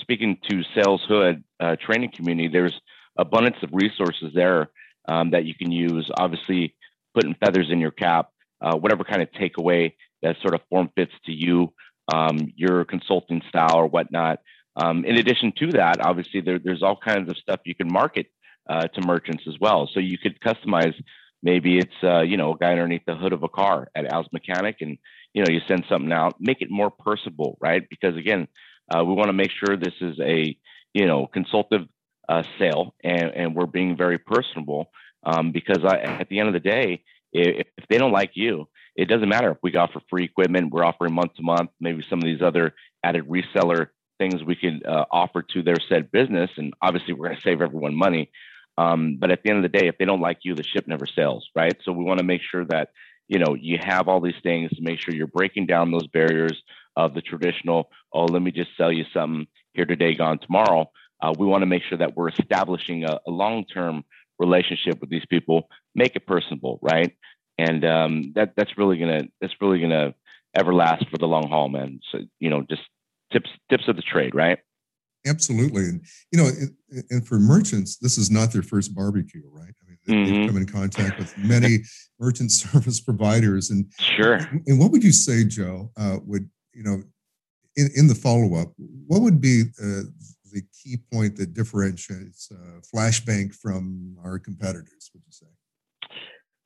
speaking 0.00 0.38
to 0.48 0.62
SalesHood 0.76 1.42
uh, 1.58 1.76
training 1.84 2.12
community, 2.14 2.48
there's 2.48 2.78
abundance 3.18 3.56
of 3.62 3.70
resources 3.72 4.32
there 4.34 4.70
um, 5.08 5.30
that 5.32 5.44
you 5.44 5.54
can 5.54 5.72
use. 5.72 6.08
Obviously, 6.16 6.74
putting 7.14 7.34
feathers 7.34 7.68
in 7.70 7.80
your 7.80 7.90
cap, 7.90 8.30
uh, 8.60 8.76
whatever 8.76 9.04
kind 9.04 9.22
of 9.22 9.28
takeaway 9.32 9.94
that 10.22 10.36
sort 10.42 10.54
of 10.54 10.60
form 10.70 10.90
fits 10.94 11.12
to 11.26 11.32
you, 11.32 11.72
um, 12.12 12.52
your 12.56 12.84
consulting 12.84 13.42
style 13.48 13.76
or 13.76 13.86
whatnot. 13.86 14.38
Um, 14.76 15.04
in 15.04 15.16
addition 15.16 15.52
to 15.58 15.72
that, 15.72 16.00
obviously, 16.00 16.40
there, 16.40 16.60
there's 16.60 16.82
all 16.82 16.96
kinds 16.96 17.28
of 17.28 17.36
stuff 17.38 17.60
you 17.64 17.74
can 17.74 17.92
market 17.92 18.26
uh, 18.68 18.86
to 18.86 19.06
merchants 19.06 19.44
as 19.48 19.54
well. 19.60 19.88
So 19.92 19.98
you 20.00 20.18
could 20.18 20.38
customize. 20.40 20.94
Maybe 21.42 21.78
it's 21.78 21.94
uh, 22.02 22.20
you 22.20 22.36
know 22.36 22.54
a 22.54 22.58
guy 22.58 22.72
underneath 22.72 23.04
the 23.06 23.16
hood 23.16 23.32
of 23.32 23.42
a 23.42 23.48
car 23.48 23.88
at 23.94 24.12
Al's 24.12 24.26
Mechanic, 24.32 24.76
and 24.80 24.98
you 25.34 25.42
know 25.42 25.50
you 25.50 25.60
send 25.66 25.84
something 25.88 26.12
out. 26.12 26.36
Make 26.40 26.62
it 26.62 26.70
more 26.70 26.90
personable 26.90 27.56
right? 27.60 27.82
Because 27.88 28.16
again 28.16 28.48
uh, 28.94 29.04
we 29.04 29.14
want 29.14 29.28
to 29.28 29.32
make 29.32 29.50
sure 29.50 29.76
this 29.76 29.94
is 30.00 30.18
a 30.20 30.56
you 30.94 31.06
know 31.06 31.26
consultative 31.26 31.88
uh, 32.28 32.42
sale 32.58 32.94
and, 33.02 33.32
and 33.34 33.54
we're 33.56 33.66
being 33.66 33.96
very 33.96 34.18
personable 34.18 34.90
um, 35.24 35.50
because 35.50 35.84
I, 35.84 35.96
at 35.96 36.28
the 36.28 36.38
end 36.38 36.48
of 36.48 36.54
the 36.54 36.60
day 36.60 37.02
if, 37.32 37.66
if 37.76 37.84
they 37.88 37.98
don't 37.98 38.12
like 38.12 38.32
you 38.34 38.68
it 38.94 39.08
doesn't 39.08 39.28
matter 39.28 39.50
if 39.50 39.58
we 39.64 39.74
offer 39.74 40.00
free 40.08 40.24
equipment 40.24 40.72
we're 40.72 40.84
offering 40.84 41.12
month 41.12 41.34
to 41.34 41.42
month 41.42 41.70
maybe 41.80 42.04
some 42.08 42.20
of 42.20 42.24
these 42.24 42.40
other 42.40 42.72
added 43.02 43.26
reseller 43.28 43.88
things 44.20 44.44
we 44.44 44.54
can 44.54 44.82
uh, 44.86 45.06
offer 45.10 45.42
to 45.42 45.62
their 45.62 45.78
said 45.88 46.12
business. 46.12 46.50
And 46.56 46.74
obviously 46.80 47.14
we're 47.14 47.28
going 47.28 47.38
to 47.38 47.42
save 47.42 47.62
everyone 47.62 47.96
money 47.96 48.30
um, 48.78 49.16
but 49.18 49.30
at 49.30 49.42
the 49.42 49.50
end 49.50 49.64
of 49.64 49.70
the 49.70 49.78
day 49.78 49.88
if 49.88 49.98
they 49.98 50.04
don't 50.04 50.20
like 50.20 50.38
you 50.42 50.54
the 50.54 50.64
ship 50.64 50.86
never 50.86 51.06
sails 51.06 51.48
right? 51.54 51.76
So 51.84 51.92
we 51.92 52.04
want 52.04 52.18
to 52.18 52.24
make 52.24 52.42
sure 52.42 52.64
that 52.66 52.90
you 53.28 53.38
know 53.38 53.54
you 53.54 53.78
have 53.80 54.08
all 54.08 54.20
these 54.20 54.40
things 54.42 54.70
to 54.70 54.82
make 54.82 55.00
sure 55.00 55.14
you're 55.14 55.26
breaking 55.26 55.66
down 55.66 55.90
those 55.90 56.06
barriers 56.08 56.62
of 56.96 57.14
the 57.14 57.22
traditional 57.22 57.90
oh 58.12 58.24
let 58.24 58.42
me 58.42 58.50
just 58.50 58.70
sell 58.76 58.92
you 58.92 59.04
something 59.12 59.46
here 59.72 59.86
today 59.86 60.14
gone 60.14 60.38
tomorrow. 60.38 60.90
Uh, 61.22 61.32
we 61.38 61.46
want 61.46 61.62
to 61.62 61.66
make 61.66 61.82
sure 61.88 61.98
that 61.98 62.16
we're 62.16 62.30
establishing 62.30 63.04
a, 63.04 63.18
a 63.26 63.30
long-term 63.30 64.04
relationship 64.38 65.00
with 65.00 65.10
these 65.10 65.24
people. 65.28 65.68
Make 65.94 66.16
it 66.16 66.26
personable 66.26 66.78
right? 66.82 67.14
And 67.58 67.84
um, 67.84 68.32
that 68.36 68.54
that's 68.56 68.78
really 68.78 68.98
gonna 68.98 69.22
that's 69.40 69.54
really 69.60 69.80
gonna 69.80 70.14
ever 70.56 70.74
last 70.74 71.08
for 71.10 71.18
the 71.18 71.26
long 71.26 71.48
haul 71.48 71.68
man. 71.68 72.00
So 72.10 72.20
you 72.38 72.50
know 72.50 72.62
just 72.68 72.82
tips 73.32 73.50
tips 73.70 73.86
of 73.88 73.96
the 73.96 74.02
trade 74.02 74.34
right 74.34 74.58
absolutely 75.26 75.84
and 75.84 76.04
you 76.32 76.38
know 76.38 76.50
and 77.10 77.26
for 77.26 77.38
merchants 77.38 77.98
this 77.98 78.16
is 78.16 78.30
not 78.30 78.52
their 78.52 78.62
first 78.62 78.94
barbecue 78.94 79.42
right? 79.50 79.74
I 79.82 79.90
mean 79.90 79.98
mm-hmm. 80.26 80.34
they've 80.34 80.48
come 80.48 80.56
in 80.56 80.66
contact 80.66 81.18
with 81.18 81.36
many 81.38 81.78
merchant 82.18 82.50
service 82.52 83.00
providers 83.00 83.70
and 83.70 83.90
sure. 83.98 84.36
and 84.66 84.78
what 84.78 84.90
would 84.92 85.04
you 85.04 85.12
say 85.12 85.44
joe 85.44 85.90
uh, 85.96 86.18
would 86.24 86.48
you 86.72 86.82
know 86.82 87.02
in, 87.76 87.88
in 87.94 88.06
the 88.06 88.14
follow-up 88.14 88.72
what 89.06 89.22
would 89.22 89.40
be 89.40 89.62
uh, 89.82 90.02
the 90.52 90.62
key 90.82 90.96
point 91.12 91.36
that 91.36 91.54
differentiates 91.54 92.50
uh, 92.50 92.80
flashbank 92.94 93.54
from 93.54 94.16
our 94.24 94.38
competitors 94.38 95.10
would 95.14 95.22
you 95.26 95.32
say? 95.32 95.46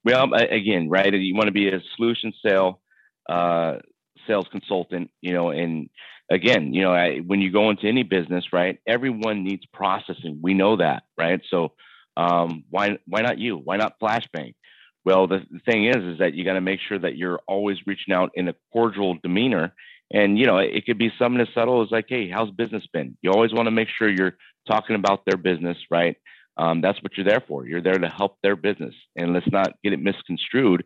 Well 0.04 0.32
again 0.34 0.88
right 0.88 1.12
you 1.12 1.34
want 1.34 1.46
to 1.46 1.52
be 1.52 1.68
a 1.68 1.80
solution 1.96 2.32
sale 2.44 2.80
uh, 3.28 3.76
sales 4.26 4.46
consultant 4.50 5.10
you 5.20 5.32
know 5.32 5.50
and 5.50 5.88
again 6.30 6.72
you 6.74 6.82
know 6.82 6.92
I, 6.92 7.18
when 7.18 7.40
you 7.40 7.50
go 7.50 7.70
into 7.70 7.86
any 7.86 8.02
business 8.02 8.52
right 8.52 8.78
everyone 8.86 9.44
needs 9.44 9.64
processing 9.72 10.40
we 10.42 10.54
know 10.54 10.76
that 10.76 11.04
right 11.18 11.40
so 11.50 11.72
um, 12.16 12.64
why 12.70 12.98
why 13.06 13.22
not 13.22 13.38
you? 13.38 13.56
Why 13.56 13.76
not 13.76 13.98
Flashbank? 14.00 14.54
Well, 15.04 15.26
the, 15.26 15.40
the 15.50 15.58
thing 15.60 15.86
is, 15.86 15.96
is 15.96 16.18
that 16.18 16.34
you 16.34 16.44
got 16.44 16.54
to 16.54 16.60
make 16.60 16.80
sure 16.80 16.98
that 16.98 17.16
you're 17.16 17.40
always 17.46 17.78
reaching 17.86 18.14
out 18.14 18.30
in 18.34 18.48
a 18.48 18.54
cordial 18.72 19.16
demeanor. 19.22 19.74
And 20.12 20.38
you 20.38 20.46
know, 20.46 20.58
it, 20.58 20.70
it 20.74 20.86
could 20.86 20.98
be 20.98 21.12
something 21.18 21.40
as 21.40 21.48
subtle 21.54 21.82
as 21.82 21.90
like, 21.90 22.06
"Hey, 22.08 22.28
how's 22.28 22.50
business 22.50 22.86
been?" 22.92 23.16
You 23.22 23.32
always 23.32 23.52
want 23.52 23.66
to 23.66 23.72
make 23.72 23.88
sure 23.88 24.08
you're 24.08 24.36
talking 24.66 24.96
about 24.96 25.24
their 25.26 25.36
business, 25.36 25.76
right? 25.90 26.16
Um, 26.56 26.80
that's 26.80 27.02
what 27.02 27.16
you're 27.16 27.26
there 27.26 27.42
for. 27.46 27.66
You're 27.66 27.82
there 27.82 27.98
to 27.98 28.08
help 28.08 28.38
their 28.42 28.56
business, 28.56 28.94
and 29.16 29.32
let's 29.32 29.50
not 29.50 29.72
get 29.82 29.92
it 29.92 30.00
misconstrued. 30.00 30.84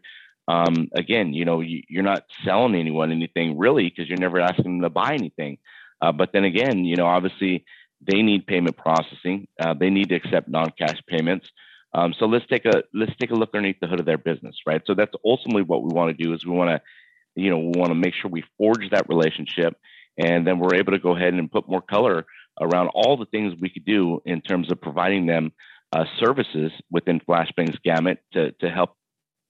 Um, 0.49 0.89
again, 0.95 1.35
you 1.35 1.45
know, 1.45 1.61
you, 1.61 1.83
are 2.01 2.03
not 2.03 2.25
selling 2.45 2.75
anyone 2.75 3.13
anything 3.13 3.59
really 3.59 3.85
because 3.85 4.09
you're 4.09 4.19
never 4.19 4.41
asking 4.41 4.65
them 4.65 4.81
to 4.81 4.91
buy 4.91 5.13
anything. 5.13 5.59
Uh, 6.01 6.13
but 6.13 6.31
then 6.33 6.45
again, 6.45 6.85
you 6.85 6.97
know, 6.97 7.07
obviously 7.07 7.65
they 8.01 8.23
need 8.23 8.47
payment 8.47 8.77
processing. 8.77 9.47
Uh, 9.61 9.75
they 9.75 9.91
need 9.91 10.09
to 10.09 10.15
accept 10.15 10.49
non-cash 10.49 11.01
payments. 11.07 11.51
Um, 11.95 12.15
so 12.19 12.27
let's 12.27 12.47
take 12.47 12.65
a 12.65 12.83
let's 12.95 13.15
take 13.19 13.31
a 13.31 13.35
look 13.35 13.51
underneath 13.55 13.81
the 13.81 13.87
hood 13.87 14.01
of 14.01 14.07
their 14.07 14.19
business, 14.19 14.57
right? 14.67 14.83
So 14.87 14.95
that's 14.95 15.13
ultimately 15.25 15.63
what 15.63 15.83
we 15.83 15.93
want 15.93 16.17
to 16.17 16.25
do 16.25 16.33
is 16.33 16.45
we 16.45 16.53
want 16.53 16.71
to, 16.71 16.81
you 17.35 17.51
know, 17.51 17.59
we 17.59 17.73
want 17.79 17.89
to 17.89 17.95
make 17.95 18.15
sure 18.15 18.31
we 18.31 18.45
forge 18.57 18.91
that 18.91 19.09
relationship, 19.09 19.75
and 20.19 20.47
then 20.47 20.59
we're 20.59 20.77
able 20.77 20.93
to 20.93 20.99
go 20.99 21.17
ahead 21.17 21.35
and 21.35 21.51
put 21.51 21.69
more 21.69 21.81
color 21.83 22.27
around 22.61 22.89
all 22.89 23.17
the 23.17 23.27
things 23.27 23.55
we 23.61 23.71
could 23.71 23.85
do 23.85 24.21
in 24.27 24.41
terms 24.43 24.71
of 24.71 24.81
providing 24.81 25.27
them 25.27 25.53
uh, 25.93 26.05
services 26.19 26.73
within 26.91 27.21
Flashbank's 27.21 27.79
gamut 27.83 28.19
to 28.35 28.53
to 28.53 28.69
help 28.69 28.95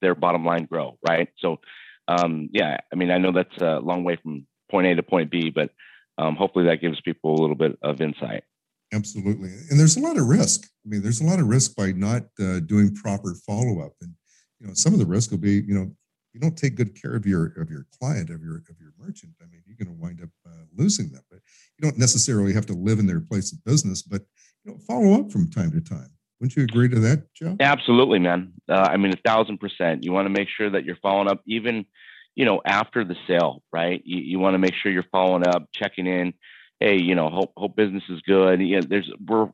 their 0.01 0.15
bottom 0.15 0.45
line 0.45 0.65
grow, 0.65 0.97
right? 1.07 1.29
So, 1.39 1.59
um, 2.07 2.49
yeah, 2.51 2.77
I 2.91 2.95
mean, 2.95 3.11
I 3.11 3.17
know 3.17 3.31
that's 3.31 3.61
a 3.61 3.79
long 3.79 4.03
way 4.03 4.17
from 4.21 4.45
point 4.71 4.87
A 4.87 4.95
to 4.95 5.03
point 5.03 5.31
B, 5.31 5.49
but 5.49 5.71
um, 6.17 6.35
hopefully 6.35 6.65
that 6.65 6.81
gives 6.81 6.99
people 7.01 7.35
a 7.35 7.41
little 7.41 7.55
bit 7.55 7.77
of 7.81 8.01
insight. 8.01 8.43
Absolutely. 8.91 9.49
And 9.69 9.79
there's 9.79 9.97
a 9.97 10.01
lot 10.01 10.17
of 10.17 10.27
risk. 10.27 10.65
I 10.85 10.89
mean, 10.89 11.03
there's 11.03 11.21
a 11.21 11.25
lot 11.25 11.39
of 11.39 11.47
risk 11.47 11.75
by 11.75 11.91
not 11.91 12.23
uh, 12.39 12.59
doing 12.61 12.95
proper 12.95 13.35
follow 13.45 13.81
up. 13.81 13.93
And, 14.01 14.13
you 14.59 14.67
know, 14.67 14.73
some 14.73 14.93
of 14.93 14.99
the 14.99 15.05
risk 15.05 15.29
will 15.29 15.37
be, 15.37 15.61
you 15.67 15.75
know, 15.75 15.91
you 16.33 16.39
don't 16.39 16.57
take 16.57 16.75
good 16.75 16.99
care 16.99 17.15
of 17.15 17.25
your 17.25 17.47
of 17.57 17.69
your 17.69 17.85
client 17.99 18.29
of 18.29 18.41
your 18.41 18.57
of 18.69 18.79
your 18.79 18.93
merchant 18.97 19.33
i 19.41 19.45
mean 19.45 19.61
you're 19.65 19.77
going 19.77 19.87
to 19.87 20.01
wind 20.01 20.21
up 20.21 20.29
uh, 20.47 20.63
losing 20.75 21.09
them 21.09 21.23
but 21.29 21.39
you 21.77 21.81
don't 21.81 21.97
necessarily 21.97 22.53
have 22.53 22.65
to 22.65 22.73
live 22.73 22.99
in 22.99 23.07
their 23.07 23.19
place 23.19 23.51
of 23.51 23.63
business 23.63 24.01
but 24.01 24.21
you 24.63 24.71
know 24.71 24.77
follow 24.87 25.19
up 25.19 25.31
from 25.31 25.49
time 25.49 25.71
to 25.71 25.81
time 25.81 26.09
wouldn't 26.39 26.55
you 26.55 26.63
agree 26.63 26.89
to 26.89 26.99
that 26.99 27.33
joe 27.33 27.55
absolutely 27.59 28.19
man 28.19 28.53
uh, 28.69 28.87
i 28.91 28.97
mean 28.97 29.13
a 29.13 29.29
thousand 29.29 29.57
percent 29.59 30.03
you 30.03 30.11
want 30.11 30.25
to 30.25 30.29
make 30.29 30.47
sure 30.49 30.69
that 30.69 30.85
you're 30.85 30.97
following 31.01 31.29
up 31.29 31.41
even 31.45 31.85
you 32.39 32.45
know, 32.45 32.61
after 32.65 33.03
the 33.03 33.17
sale, 33.27 33.63
right? 33.73 34.01
You, 34.05 34.21
you 34.21 34.39
want 34.39 34.53
to 34.53 34.59
make 34.59 34.73
sure 34.73 34.89
you're 34.93 35.03
following 35.11 35.45
up, 35.45 35.67
checking 35.73 36.07
in. 36.07 36.33
Hey, 36.79 36.97
you 36.97 37.13
know, 37.13 37.29
hope 37.29 37.51
hope 37.57 37.75
business 37.75 38.03
is 38.07 38.21
good. 38.21 38.61
Yeah, 38.61 38.79
there's 38.87 39.11
we're 39.27 39.49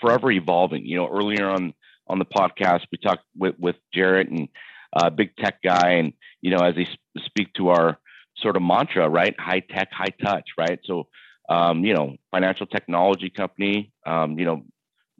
forever 0.00 0.30
evolving. 0.30 0.86
You 0.86 0.96
know, 0.96 1.08
earlier 1.08 1.48
on 1.48 1.74
on 2.06 2.20
the 2.20 2.24
podcast, 2.24 2.82
we 2.92 2.98
talked 2.98 3.24
with 3.36 3.56
with 3.58 3.74
Jarrett 3.92 4.28
and 4.28 4.48
uh, 4.92 5.10
big 5.10 5.34
tech 5.38 5.60
guy, 5.60 5.94
and 5.94 6.12
you 6.40 6.52
know, 6.52 6.64
as 6.64 6.76
they 6.76 6.84
sp- 6.86 7.24
speak 7.24 7.52
to 7.54 7.70
our 7.70 7.98
sort 8.36 8.56
of 8.56 8.62
mantra, 8.62 9.08
right? 9.08 9.34
High 9.36 9.64
tech, 9.68 9.88
high 9.92 10.14
touch, 10.22 10.50
right? 10.56 10.78
So, 10.84 11.08
um, 11.48 11.84
you 11.84 11.94
know, 11.94 12.14
financial 12.30 12.66
technology 12.66 13.30
company, 13.30 13.92
um, 14.06 14.38
you 14.38 14.44
know, 14.44 14.62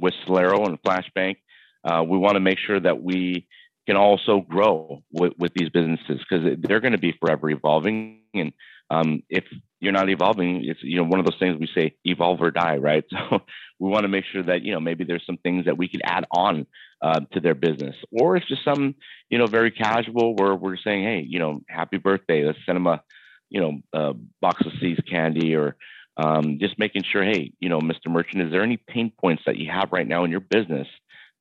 with 0.01 0.15
Celero 0.27 0.67
and 0.67 0.81
Flashbank, 0.83 1.37
uh, 1.85 2.03
we 2.03 2.19
want 2.19 2.35
to 2.35 2.41
make 2.41 2.59
sure 2.59 2.81
that 2.81 3.03
we 3.03 3.47
can 3.87 3.97
also 3.97 4.41
grow 4.41 5.03
with, 5.13 5.33
with 5.39 5.53
these 5.55 5.69
businesses 5.71 6.19
because 6.19 6.57
they're 6.63 6.81
going 6.81 6.93
to 6.93 6.99
be 6.99 7.15
forever 7.21 7.51
evolving. 7.51 8.21
And 8.35 8.53
um, 8.91 9.23
if 9.29 9.45
you're 9.81 9.93
not 9.93 10.11
evolving, 10.11 10.65
it's 10.65 10.81
you 10.83 10.97
know 10.97 11.05
one 11.05 11.21
of 11.21 11.27
those 11.27 11.39
things 11.39 11.57
we 11.59 11.69
say 11.75 11.95
evolve 12.05 12.41
or 12.41 12.51
die, 12.51 12.77
right? 12.77 13.05
So 13.31 13.41
we 13.79 13.89
want 13.89 14.05
to 14.05 14.09
make 14.09 14.25
sure 14.31 14.43
that 14.43 14.63
you 14.63 14.73
know 14.73 14.81
maybe 14.81 15.05
there's 15.05 15.25
some 15.25 15.39
things 15.39 15.65
that 15.65 15.79
we 15.79 15.89
could 15.89 16.03
add 16.05 16.27
on 16.31 16.67
uh, 17.01 17.21
to 17.33 17.41
their 17.41 17.55
business, 17.55 17.97
or 18.13 18.37
it's 18.37 18.47
just 18.47 18.63
some 18.63 18.95
you 19.31 19.39
know 19.39 19.47
very 19.47 19.71
casual 19.71 20.35
where 20.37 20.55
we're 20.55 20.77
saying, 20.77 21.03
hey, 21.03 21.25
you 21.27 21.39
know, 21.39 21.61
happy 21.69 21.97
birthday, 21.97 22.45
let's 22.45 22.59
send 22.67 22.77
them 22.77 22.87
a 22.87 23.03
you 23.49 23.61
know 23.61 23.81
a 23.93 24.15
box 24.41 24.67
of 24.67 24.73
See's 24.81 25.01
candy 25.09 25.55
or 25.55 25.77
um, 26.17 26.59
just 26.61 26.79
making 26.79 27.03
sure, 27.05 27.23
hey, 27.23 27.53
you 27.61 27.69
know, 27.69 27.81
Mr. 27.81 28.09
Merchant, 28.09 28.43
is 28.43 28.51
there 28.51 28.63
any 28.63 28.77
pain 28.77 29.13
points 29.19 29.43
that 29.47 29.57
you 29.57 29.71
have 29.71 29.93
right 29.93 30.07
now 30.07 30.25
in 30.25 30.31
your 30.31 30.41
business 30.41 30.89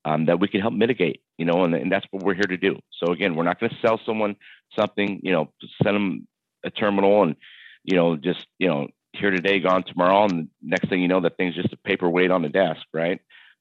um, 0.05 0.25
that 0.25 0.39
we 0.39 0.47
can 0.47 0.61
help 0.61 0.73
mitigate? 0.73 1.21
You 1.37 1.45
know, 1.45 1.63
and, 1.63 1.73
and 1.73 1.91
that's 1.91 2.05
what 2.11 2.23
we're 2.23 2.35
here 2.35 2.43
to 2.43 2.57
do. 2.57 2.77
So 3.03 3.11
again, 3.11 3.35
we're 3.35 3.43
not 3.43 3.59
going 3.59 3.71
to 3.71 3.77
sell 3.81 3.99
someone 4.05 4.35
something, 4.77 5.21
you 5.23 5.31
know, 5.31 5.51
send 5.83 5.95
them 5.95 6.27
a 6.63 6.69
terminal 6.69 7.23
and, 7.23 7.35
you 7.83 7.95
know, 7.95 8.15
just 8.15 8.45
you 8.57 8.67
know, 8.67 8.87
here 9.13 9.31
today, 9.31 9.59
gone 9.59 9.83
tomorrow, 9.83 10.25
and 10.25 10.49
next 10.61 10.89
thing 10.89 11.01
you 11.01 11.07
know, 11.07 11.21
that 11.21 11.37
thing's 11.37 11.55
just 11.55 11.73
a 11.73 11.77
paperweight 11.77 12.31
on 12.31 12.41
the 12.41 12.49
desk, 12.49 12.81
right? 12.93 13.19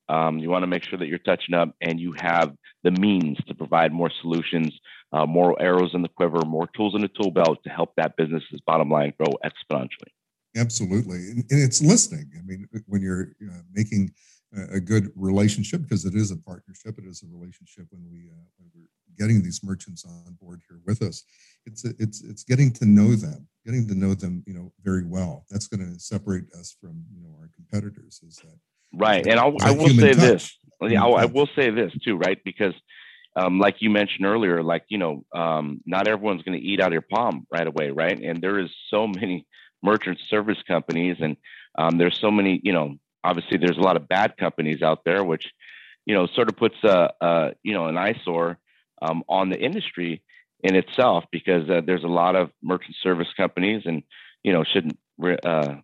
Um, 0.08 0.38
you 0.38 0.48
want 0.48 0.62
to 0.62 0.66
make 0.66 0.84
sure 0.84 0.98
that 0.98 1.06
you're 1.06 1.18
touching 1.18 1.54
up 1.54 1.74
and 1.80 2.00
you 2.00 2.14
have 2.18 2.54
the 2.82 2.90
means 2.90 3.38
to 3.46 3.54
provide 3.54 3.92
more 3.92 4.10
solutions, 4.22 4.72
uh, 5.12 5.26
more 5.26 5.60
arrows 5.60 5.90
in 5.94 6.02
the 6.02 6.08
quiver, 6.08 6.40
more 6.46 6.68
tools 6.74 6.94
in 6.94 7.02
the 7.02 7.08
tool 7.08 7.30
belt 7.30 7.58
to 7.64 7.70
help 7.70 7.92
that 7.96 8.16
business's 8.16 8.60
bottom 8.66 8.90
line 8.90 9.12
grow 9.18 9.34
exponentially. 9.44 10.12
Absolutely. 10.56 11.16
And, 11.16 11.44
and 11.50 11.62
it's 11.62 11.82
listening. 11.82 12.30
I 12.38 12.42
mean, 12.42 12.68
when 12.87 13.02
you're 13.02 13.32
uh, 13.42 13.62
making 13.72 14.12
a 14.72 14.80
good 14.80 15.11
relationship, 15.14 15.82
because 15.82 16.06
it 16.06 16.14
is 16.14 16.30
a 16.30 16.37
partnership, 16.37 16.98
it 16.98 17.04
is 17.04 17.22
a 17.22 17.26
relationship 17.26 17.87
when, 17.90 18.02
we, 18.11 18.30
uh, 18.30 18.48
when 18.56 18.70
we're 18.74 18.88
getting 19.18 19.42
these 19.42 19.61
merchants 19.62 20.06
on 20.06 20.38
board 20.40 20.62
here 20.68 20.80
with 20.87 21.02
us. 21.02 21.24
It's, 21.66 21.84
it's, 21.84 22.22
it's 22.22 22.44
getting 22.44 22.72
to 22.72 22.87
know 22.87 23.14
them, 23.14 23.46
getting 23.66 23.87
to 23.88 23.94
know 23.94 24.14
them, 24.14 24.42
you 24.46 24.54
know, 24.54 24.72
very 24.82 25.04
well. 25.04 25.44
That's 25.50 25.66
going 25.66 25.87
to 25.87 26.00
separate 26.00 26.44
us 26.58 26.74
from, 26.80 27.04
you 27.14 27.20
know, 27.20 27.37
our 27.38 27.50
competitors 27.54 28.22
is 28.26 28.37
that. 28.37 28.58
Right. 28.94 29.26
And 29.26 29.38
I'll, 29.38 29.54
I 29.61 29.72
will 29.72 29.88
say 29.88 30.14
touch. 30.14 30.16
this. 30.16 30.58
Yeah, 30.80 31.04
I 31.04 31.26
will 31.26 31.48
say 31.54 31.68
this 31.68 31.92
too, 32.02 32.16
right? 32.16 32.38
Because 32.42 32.72
um, 33.37 33.58
like 33.58 33.76
you 33.80 33.90
mentioned 33.90 34.24
earlier, 34.24 34.62
like, 34.62 34.84
you 34.88 34.96
know, 34.96 35.24
um, 35.34 35.80
not 35.84 36.08
everyone's 36.08 36.42
going 36.42 36.58
to 36.58 36.66
eat 36.66 36.80
out 36.80 36.87
of 36.87 36.92
your 36.94 37.02
palm 37.02 37.46
right 37.52 37.66
away, 37.66 37.90
right? 37.90 38.18
And 38.18 38.40
there 38.40 38.58
is 38.58 38.70
so 38.88 39.06
many 39.06 39.46
merchant 39.82 40.18
service 40.28 40.58
companies, 40.66 41.16
and 41.20 41.36
um, 41.76 41.98
there's 41.98 42.18
so 42.18 42.30
many. 42.30 42.60
You 42.62 42.72
know, 42.72 42.96
obviously 43.24 43.58
there's 43.58 43.78
a 43.78 43.82
lot 43.82 43.96
of 43.96 44.08
bad 44.08 44.36
companies 44.36 44.82
out 44.82 45.04
there, 45.04 45.24
which 45.24 45.46
you 46.06 46.14
know 46.14 46.26
sort 46.26 46.48
of 46.48 46.56
puts 46.56 46.76
a, 46.84 47.12
a 47.20 47.50
you 47.62 47.74
know 47.74 47.86
an 47.86 47.96
eyesore 47.96 48.58
um, 49.02 49.22
on 49.28 49.50
the 49.50 49.58
industry 49.58 50.22
in 50.60 50.74
itself 50.74 51.24
because 51.30 51.68
uh, 51.70 51.80
there's 51.84 52.04
a 52.04 52.08
lot 52.08 52.36
of 52.36 52.50
merchant 52.62 52.96
service 53.02 53.28
companies, 53.36 53.82
and 53.84 54.02
you 54.42 54.52
know 54.52 54.64
shouldn't 54.64 54.98
uh, 55.44 55.74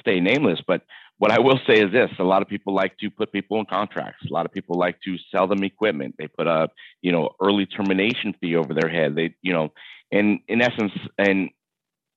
stay 0.00 0.20
nameless, 0.20 0.60
but 0.66 0.82
what 1.18 1.30
I 1.30 1.38
will 1.40 1.60
say 1.66 1.80
is 1.80 1.92
this: 1.92 2.10
a 2.18 2.24
lot 2.24 2.42
of 2.42 2.48
people 2.48 2.74
like 2.74 2.98
to 2.98 3.10
put 3.10 3.32
people 3.32 3.58
in 3.60 3.66
contracts. 3.66 4.26
A 4.28 4.32
lot 4.32 4.46
of 4.46 4.52
people 4.52 4.76
like 4.76 5.00
to 5.02 5.16
sell 5.30 5.46
them 5.46 5.62
equipment. 5.62 6.16
They 6.18 6.26
put 6.26 6.46
a, 6.46 6.68
you 7.02 7.12
know, 7.12 7.30
early 7.40 7.66
termination 7.66 8.34
fee 8.40 8.56
over 8.56 8.74
their 8.74 8.88
head. 8.88 9.14
They, 9.14 9.34
you 9.40 9.52
know, 9.52 9.72
and 10.10 10.40
in 10.48 10.60
essence, 10.60 10.92
and 11.16 11.50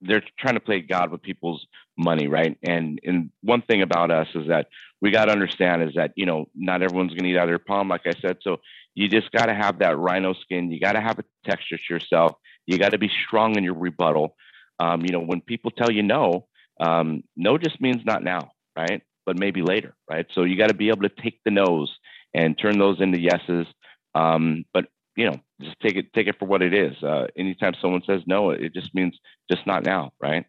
they're 0.01 0.23
trying 0.39 0.55
to 0.55 0.59
play 0.59 0.81
God 0.81 1.11
with 1.11 1.21
people's 1.21 1.65
money, 1.97 2.27
right? 2.27 2.57
And 2.63 2.99
and 3.03 3.31
one 3.41 3.61
thing 3.63 3.81
about 3.81 4.11
us 4.11 4.27
is 4.35 4.47
that 4.47 4.67
we 5.01 5.11
got 5.11 5.25
to 5.25 5.31
understand 5.31 5.83
is 5.83 5.95
that 5.95 6.11
you 6.15 6.25
know 6.25 6.45
not 6.55 6.81
everyone's 6.81 7.11
going 7.11 7.23
to 7.23 7.29
eat 7.29 7.37
out 7.37 7.45
of 7.45 7.49
your 7.49 7.59
palm, 7.59 7.89
like 7.89 8.05
I 8.05 8.13
said. 8.21 8.37
So 8.41 8.57
you 8.95 9.07
just 9.07 9.31
got 9.31 9.45
to 9.47 9.53
have 9.53 9.79
that 9.79 9.97
rhino 9.97 10.33
skin. 10.33 10.71
You 10.71 10.79
got 10.79 10.93
to 10.93 11.01
have 11.01 11.19
a 11.19 11.23
texture 11.49 11.77
to 11.77 11.93
yourself. 11.93 12.33
You 12.65 12.77
got 12.77 12.91
to 12.91 12.97
be 12.97 13.11
strong 13.27 13.57
in 13.57 13.63
your 13.63 13.75
rebuttal. 13.75 14.35
Um, 14.79 15.01
you 15.01 15.11
know, 15.11 15.21
when 15.21 15.41
people 15.41 15.71
tell 15.71 15.91
you 15.91 16.03
no, 16.03 16.47
um, 16.79 17.23
no 17.35 17.57
just 17.57 17.81
means 17.81 18.03
not 18.05 18.23
now, 18.23 18.51
right? 18.77 19.01
But 19.25 19.39
maybe 19.39 19.61
later, 19.61 19.95
right? 20.09 20.25
So 20.33 20.43
you 20.43 20.57
got 20.57 20.67
to 20.67 20.73
be 20.75 20.89
able 20.89 21.03
to 21.03 21.21
take 21.21 21.39
the 21.43 21.51
no's 21.51 21.95
and 22.33 22.57
turn 22.57 22.77
those 22.77 23.01
into 23.01 23.19
yeses. 23.19 23.67
Um, 24.15 24.65
but 24.73 24.85
you 25.17 25.25
know, 25.25 25.39
just 25.61 25.77
take 25.81 25.95
it 25.95 26.13
take 26.13 26.27
it 26.27 26.37
for 26.39 26.45
what 26.45 26.61
it 26.61 26.73
is. 26.73 26.95
Uh, 27.03 27.25
anytime 27.35 27.73
someone 27.81 28.03
says 28.05 28.21
no, 28.27 28.51
it 28.51 28.73
just 28.73 28.93
means 28.93 29.17
just 29.51 29.65
not 29.65 29.83
now, 29.83 30.11
right? 30.21 30.45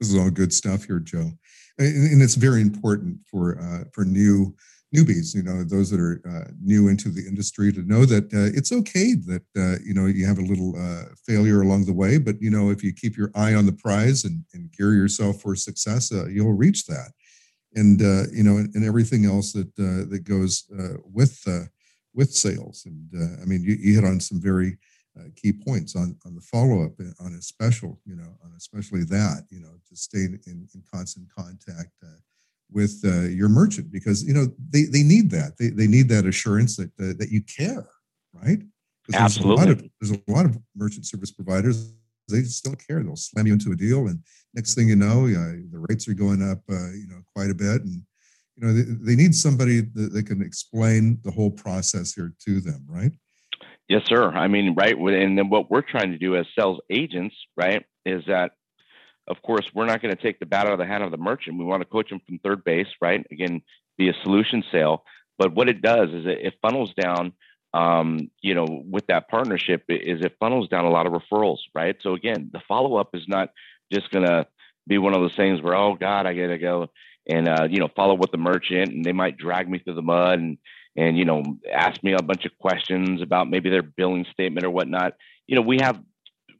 This 0.00 0.10
is 0.10 0.18
all 0.18 0.30
good 0.30 0.52
stuff 0.52 0.84
here, 0.84 0.98
Joe, 0.98 1.30
and, 1.78 2.12
and 2.12 2.22
it's 2.22 2.34
very 2.34 2.62
important 2.62 3.18
for 3.30 3.60
uh, 3.60 3.84
for 3.92 4.04
new 4.04 4.56
newbies, 4.94 5.34
you 5.34 5.42
know, 5.42 5.62
those 5.62 5.90
that 5.90 6.00
are 6.00 6.22
uh, 6.26 6.50
new 6.62 6.88
into 6.88 7.10
the 7.10 7.26
industry, 7.26 7.72
to 7.72 7.82
know 7.82 8.06
that 8.06 8.24
uh, 8.32 8.56
it's 8.56 8.72
okay 8.72 9.14
that 9.14 9.44
uh, 9.56 9.78
you 9.84 9.92
know 9.92 10.06
you 10.06 10.24
have 10.26 10.38
a 10.38 10.42
little 10.42 10.74
uh, 10.76 11.14
failure 11.26 11.60
along 11.60 11.84
the 11.84 11.92
way, 11.92 12.16
but 12.16 12.40
you 12.40 12.50
know 12.50 12.70
if 12.70 12.82
you 12.82 12.94
keep 12.94 13.16
your 13.16 13.30
eye 13.34 13.54
on 13.54 13.66
the 13.66 13.72
prize 13.72 14.24
and, 14.24 14.42
and 14.54 14.72
gear 14.72 14.94
yourself 14.94 15.42
for 15.42 15.54
success, 15.54 16.10
uh, 16.12 16.26
you'll 16.26 16.54
reach 16.54 16.86
that, 16.86 17.12
and 17.74 18.00
you 18.32 18.42
know, 18.42 18.56
and, 18.56 18.74
and, 18.74 18.86
everything 18.86 19.26
else 19.26 19.52
that 19.52 19.76
that 19.76 20.24
goes 20.24 20.64
with 21.12 21.44
with 22.16 22.32
sales. 22.32 22.86
And 22.86 23.08
uh, 23.14 23.42
I 23.42 23.44
mean, 23.44 23.62
you, 23.62 23.76
you, 23.78 23.94
hit 23.94 24.04
on 24.04 24.18
some 24.18 24.40
very 24.40 24.78
uh, 25.18 25.28
key 25.36 25.52
points 25.52 25.94
on, 25.94 26.16
on 26.24 26.34
the 26.34 26.40
follow 26.40 26.84
up 26.84 26.92
uh, 26.98 27.24
on 27.24 27.34
a 27.34 27.42
special, 27.42 28.00
you 28.04 28.16
know, 28.16 28.36
on 28.42 28.52
especially 28.56 29.04
that, 29.04 29.44
you 29.50 29.60
know, 29.60 29.74
to 29.88 29.96
stay 29.96 30.20
in, 30.20 30.40
in 30.46 30.82
constant 30.92 31.28
contact 31.36 31.92
uh, 32.02 32.18
with 32.72 33.00
uh, 33.04 33.28
your 33.28 33.48
merchant 33.48 33.92
because, 33.92 34.24
you 34.24 34.34
know, 34.34 34.46
they, 34.70 34.84
they 34.84 35.02
need 35.02 35.30
that. 35.30 35.56
They, 35.58 35.68
they 35.68 35.86
need 35.86 36.08
that 36.08 36.26
assurance 36.26 36.76
that, 36.76 36.90
uh, 36.98 37.14
that 37.18 37.28
you 37.30 37.42
care, 37.42 37.86
right? 38.32 38.58
Absolutely. 39.14 39.56
There's 39.64 39.68
a, 39.68 39.68
lot 39.68 39.68
of, 39.68 39.90
there's 40.00 40.12
a 40.12 40.32
lot 40.32 40.46
of 40.46 40.58
merchant 40.74 41.06
service 41.06 41.30
providers 41.30 41.92
they 42.28 42.42
just 42.42 42.64
don't 42.64 42.86
care. 42.86 43.02
They'll 43.02 43.16
slam 43.16 43.46
you 43.46 43.52
into 43.52 43.72
a 43.72 43.76
deal, 43.76 44.08
and 44.08 44.20
next 44.54 44.74
thing 44.74 44.88
you 44.88 44.96
know, 44.96 45.28
the 45.28 45.84
rates 45.88 46.08
are 46.08 46.14
going 46.14 46.42
up, 46.42 46.58
uh, 46.68 46.90
you 46.90 47.06
know, 47.08 47.22
quite 47.34 47.50
a 47.50 47.54
bit, 47.54 47.82
and 47.82 48.02
you 48.56 48.66
know 48.66 48.72
they, 48.72 48.82
they 48.82 49.16
need 49.16 49.34
somebody 49.34 49.80
that, 49.80 50.12
that 50.12 50.26
can 50.26 50.42
explain 50.42 51.18
the 51.22 51.30
whole 51.30 51.50
process 51.50 52.14
here 52.14 52.32
to 52.44 52.60
them 52.60 52.84
right? 52.88 53.12
Yes 53.88 54.02
sir. 54.06 54.30
I 54.30 54.48
mean 54.48 54.74
right 54.74 54.96
and 54.96 55.38
then 55.38 55.48
what 55.48 55.70
we're 55.70 55.82
trying 55.82 56.12
to 56.12 56.18
do 56.18 56.36
as 56.36 56.46
sales 56.58 56.80
agents 56.90 57.34
right 57.56 57.84
is 58.04 58.24
that 58.26 58.52
of 59.28 59.42
course 59.42 59.66
we're 59.74 59.86
not 59.86 60.02
going 60.02 60.14
to 60.14 60.22
take 60.22 60.38
the 60.38 60.46
bat 60.46 60.66
out 60.66 60.72
of 60.72 60.78
the 60.78 60.86
hand 60.86 61.04
of 61.04 61.10
the 61.10 61.16
merchant. 61.16 61.58
We 61.58 61.64
want 61.64 61.82
to 61.82 61.88
coach 61.88 62.10
them 62.10 62.20
from 62.26 62.38
third 62.38 62.64
base 62.64 62.88
right? 63.00 63.24
Again 63.30 63.62
be 63.98 64.08
a 64.08 64.14
solution 64.22 64.62
sale. 64.70 65.04
But 65.38 65.54
what 65.54 65.68
it 65.68 65.82
does 65.82 66.10
is 66.10 66.26
it, 66.26 66.38
it 66.42 66.54
funnels 66.62 66.92
down 66.94 67.32
um, 67.74 68.30
you 68.40 68.54
know 68.54 68.66
with 68.88 69.06
that 69.08 69.28
partnership 69.28 69.84
is 69.88 70.22
it 70.22 70.36
funnels 70.40 70.68
down 70.68 70.84
a 70.84 70.90
lot 70.90 71.06
of 71.06 71.12
referrals 71.12 71.58
right? 71.74 71.96
So 72.00 72.14
again 72.14 72.50
the 72.52 72.60
follow-up 72.66 73.10
is 73.14 73.24
not 73.28 73.50
just 73.92 74.10
going 74.10 74.26
to 74.26 74.46
be 74.86 74.98
one 74.98 75.14
of 75.14 75.20
those 75.20 75.34
things 75.34 75.60
where 75.60 75.74
oh 75.74 75.94
god 75.94 76.26
i 76.26 76.34
gotta 76.34 76.58
go 76.58 76.88
and 77.28 77.48
uh, 77.48 77.66
you 77.68 77.78
know 77.78 77.88
follow 77.94 78.14
with 78.14 78.30
the 78.30 78.38
merchant 78.38 78.92
and 78.92 79.04
they 79.04 79.12
might 79.12 79.36
drag 79.36 79.68
me 79.68 79.78
through 79.78 79.94
the 79.94 80.02
mud 80.02 80.38
and 80.38 80.58
and 80.96 81.18
you 81.18 81.24
know 81.24 81.42
ask 81.72 82.02
me 82.02 82.12
a 82.12 82.22
bunch 82.22 82.44
of 82.44 82.56
questions 82.58 83.22
about 83.22 83.50
maybe 83.50 83.70
their 83.70 83.82
billing 83.82 84.26
statement 84.32 84.64
or 84.64 84.70
whatnot. 84.70 85.14
You 85.46 85.56
know 85.56 85.62
we 85.62 85.78
have 85.80 86.00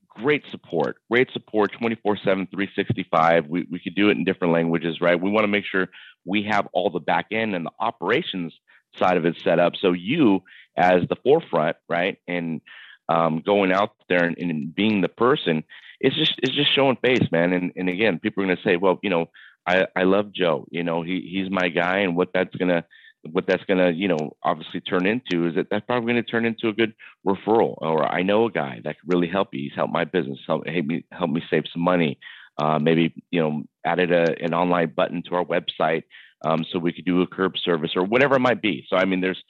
great 0.08 0.44
support 0.50 0.96
great 1.10 1.30
support 1.32 1.72
24 1.78 2.16
7 2.16 2.46
365 2.46 3.48
we, 3.48 3.66
we 3.70 3.78
could 3.78 3.94
do 3.94 4.08
it 4.08 4.16
in 4.16 4.24
different 4.24 4.52
languages 4.52 5.00
right? 5.00 5.20
We 5.20 5.30
want 5.30 5.44
to 5.44 5.48
make 5.48 5.64
sure 5.66 5.88
we 6.24 6.44
have 6.50 6.66
all 6.72 6.90
the 6.90 7.00
back 7.00 7.26
end 7.32 7.54
and 7.54 7.66
the 7.66 7.70
operations 7.78 8.54
side 8.96 9.18
of 9.18 9.26
it 9.26 9.36
set 9.44 9.58
up. 9.58 9.74
So 9.76 9.92
you 9.92 10.42
as 10.76 11.02
the 11.08 11.16
forefront 11.22 11.76
right 11.88 12.18
and 12.26 12.60
um, 13.08 13.42
going 13.44 13.72
out 13.72 13.92
there 14.08 14.24
and, 14.24 14.36
and 14.38 14.74
being 14.74 15.00
the 15.00 15.08
person 15.08 15.64
it's 16.00 16.16
just 16.16 16.34
it's 16.42 16.54
just 16.54 16.74
showing 16.74 16.96
face 16.96 17.30
man. 17.30 17.52
And, 17.52 17.72
and 17.76 17.88
again 17.88 18.18
people 18.18 18.42
are 18.42 18.46
going 18.46 18.56
to 18.56 18.62
say 18.62 18.76
well 18.76 18.98
you 19.02 19.10
know 19.10 19.30
I, 19.66 19.86
I 19.96 20.02
love 20.04 20.32
Joe. 20.32 20.66
You 20.70 20.84
know, 20.84 21.02
he 21.02 21.28
he's 21.32 21.50
my 21.50 21.68
guy, 21.68 21.98
and 21.98 22.16
what 22.16 22.30
that's 22.32 22.54
gonna 22.56 22.84
what 23.32 23.46
that's 23.46 23.64
gonna 23.64 23.90
you 23.90 24.08
know 24.08 24.36
obviously 24.42 24.80
turn 24.80 25.06
into 25.06 25.48
is 25.48 25.54
that 25.56 25.68
that's 25.70 25.84
probably 25.86 26.12
gonna 26.12 26.22
turn 26.22 26.44
into 26.44 26.68
a 26.68 26.72
good 26.72 26.94
referral. 27.26 27.74
Or 27.78 28.04
I 28.04 28.22
know 28.22 28.46
a 28.46 28.50
guy 28.50 28.80
that 28.84 29.00
could 29.00 29.12
really 29.12 29.28
help 29.28 29.48
you. 29.52 29.60
He's 29.62 29.74
helped 29.74 29.92
my 29.92 30.04
business, 30.04 30.38
help 30.46 30.64
me 30.66 31.04
help 31.10 31.30
me 31.30 31.42
save 31.50 31.64
some 31.72 31.82
money. 31.82 32.18
Uh, 32.58 32.78
maybe 32.78 33.12
you 33.30 33.40
know 33.40 33.62
added 33.84 34.12
a, 34.12 34.42
an 34.42 34.54
online 34.54 34.92
button 34.94 35.22
to 35.24 35.34
our 35.34 35.44
website 35.44 36.04
um, 36.44 36.64
so 36.70 36.78
we 36.78 36.92
could 36.92 37.04
do 37.04 37.22
a 37.22 37.26
curb 37.26 37.52
service 37.58 37.92
or 37.96 38.04
whatever 38.04 38.36
it 38.36 38.40
might 38.40 38.62
be. 38.62 38.86
So 38.88 38.96
I 38.96 39.04
mean, 39.04 39.20
there's 39.20 39.42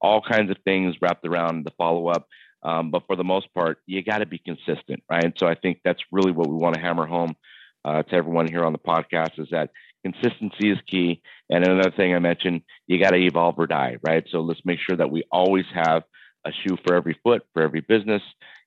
all 0.00 0.20
kinds 0.20 0.50
of 0.50 0.56
things 0.64 0.94
wrapped 1.00 1.26
around 1.26 1.64
the 1.64 1.72
follow 1.76 2.08
up. 2.08 2.28
Um, 2.62 2.90
but 2.90 3.02
for 3.06 3.14
the 3.14 3.24
most 3.24 3.52
part, 3.52 3.78
you 3.86 4.02
got 4.02 4.18
to 4.18 4.26
be 4.26 4.38
consistent, 4.38 5.02
right? 5.10 5.22
And 5.22 5.34
So 5.38 5.46
I 5.46 5.54
think 5.54 5.80
that's 5.84 6.00
really 6.10 6.32
what 6.32 6.48
we 6.48 6.54
want 6.54 6.74
to 6.74 6.80
hammer 6.80 7.06
home 7.06 7.36
uh, 7.84 8.02
to 8.02 8.14
everyone 8.14 8.48
here 8.48 8.64
on 8.64 8.72
the 8.72 8.78
podcast 8.78 9.38
is 9.38 9.48
that 9.50 9.70
consistency 10.04 10.70
is 10.70 10.78
key. 10.86 11.22
And 11.50 11.64
another 11.64 11.90
thing 11.90 12.14
I 12.14 12.18
mentioned, 12.18 12.62
you 12.86 13.02
got 13.02 13.10
to 13.10 13.18
evolve 13.18 13.58
or 13.58 13.66
die, 13.66 13.96
right? 14.02 14.24
So 14.30 14.40
let's 14.40 14.60
make 14.64 14.78
sure 14.80 14.96
that 14.96 15.10
we 15.10 15.24
always 15.30 15.66
have 15.74 16.02
a 16.46 16.50
shoe 16.52 16.76
for 16.84 16.94
every 16.94 17.18
foot, 17.22 17.42
for 17.52 17.62
every 17.62 17.80
business, 17.80 18.22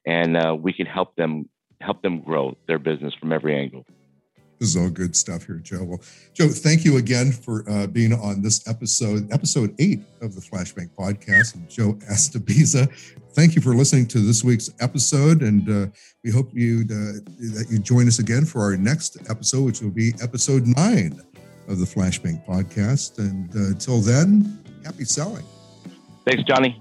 and 0.06 0.36
uh, 0.38 0.56
we 0.56 0.74
can 0.74 0.86
help 0.86 1.16
them 1.16 1.50
help 1.80 2.02
them 2.02 2.22
grow 2.22 2.58
their 2.68 2.80
business 2.80 3.14
from 3.20 3.32
every 3.32 3.56
angle. 3.56 3.86
This 4.60 4.70
is 4.70 4.78
all 4.78 4.90
good 4.90 5.16
stuff 5.16 5.46
here, 5.46 5.58
Joe. 5.58 5.84
Well, 5.84 6.02
Joe, 6.34 6.50
thank 6.50 6.84
you 6.84 6.98
again 6.98 7.32
for 7.32 7.64
uh, 7.70 7.88
being 7.88 8.12
on 8.14 8.42
this 8.42 8.68
episode, 8.68 9.32
episode 9.32 9.76
eight 9.78 10.02
of 10.22 10.34
the 10.34 10.42
Flashbank 10.42 10.90
podcast. 10.98 11.54
And 11.54 11.70
Joe 11.70 11.94
Astobiza, 12.10 12.92
thank 13.34 13.56
you 13.56 13.62
for 13.62 13.76
listening 13.76 14.08
to 14.08 14.20
this 14.20 14.44
week's 14.44 14.72
episode, 14.80 15.44
and 15.44 15.70
uh, 15.70 15.92
we 16.24 16.32
hope 16.32 16.50
you 16.54 16.82
uh, 16.86 17.22
that 17.56 17.68
you 17.70 17.78
join 17.78 18.08
us 18.08 18.18
again 18.18 18.46
for 18.46 18.62
our 18.62 18.76
next 18.76 19.18
episode, 19.30 19.64
which 19.64 19.82
will 19.82 19.92
be 19.92 20.14
episode 20.22 20.66
nine 20.66 21.22
of 21.68 21.78
the 21.80 21.86
Flashbank 21.86 22.44
podcast. 22.46 23.20
And 23.20 23.56
uh, 23.56 23.72
until 23.72 24.00
then, 24.00 24.60
happy 24.84 25.06
selling. 25.06 25.46
Thanks, 26.26 26.44
Johnny. 26.44 26.80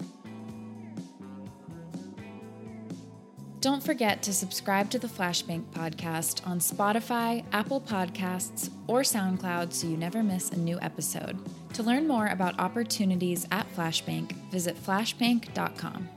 Don't 3.60 3.82
forget 3.82 4.22
to 4.22 4.32
subscribe 4.32 4.90
to 4.90 4.98
the 4.98 5.08
Flashbank 5.08 5.64
podcast 5.72 6.46
on 6.46 6.58
Spotify, 6.58 7.44
Apple 7.52 7.80
Podcasts, 7.80 8.70
or 8.86 9.00
SoundCloud 9.00 9.72
so 9.72 9.86
you 9.86 9.96
never 9.96 10.22
miss 10.22 10.50
a 10.50 10.56
new 10.56 10.78
episode. 10.82 11.38
To 11.72 11.82
learn 11.82 12.06
more 12.06 12.26
about 12.26 12.58
opportunities 12.58 13.46
at 13.50 13.66
Flashbank, 13.74 14.32
visit 14.50 14.76
flashbank.com. 14.76 16.08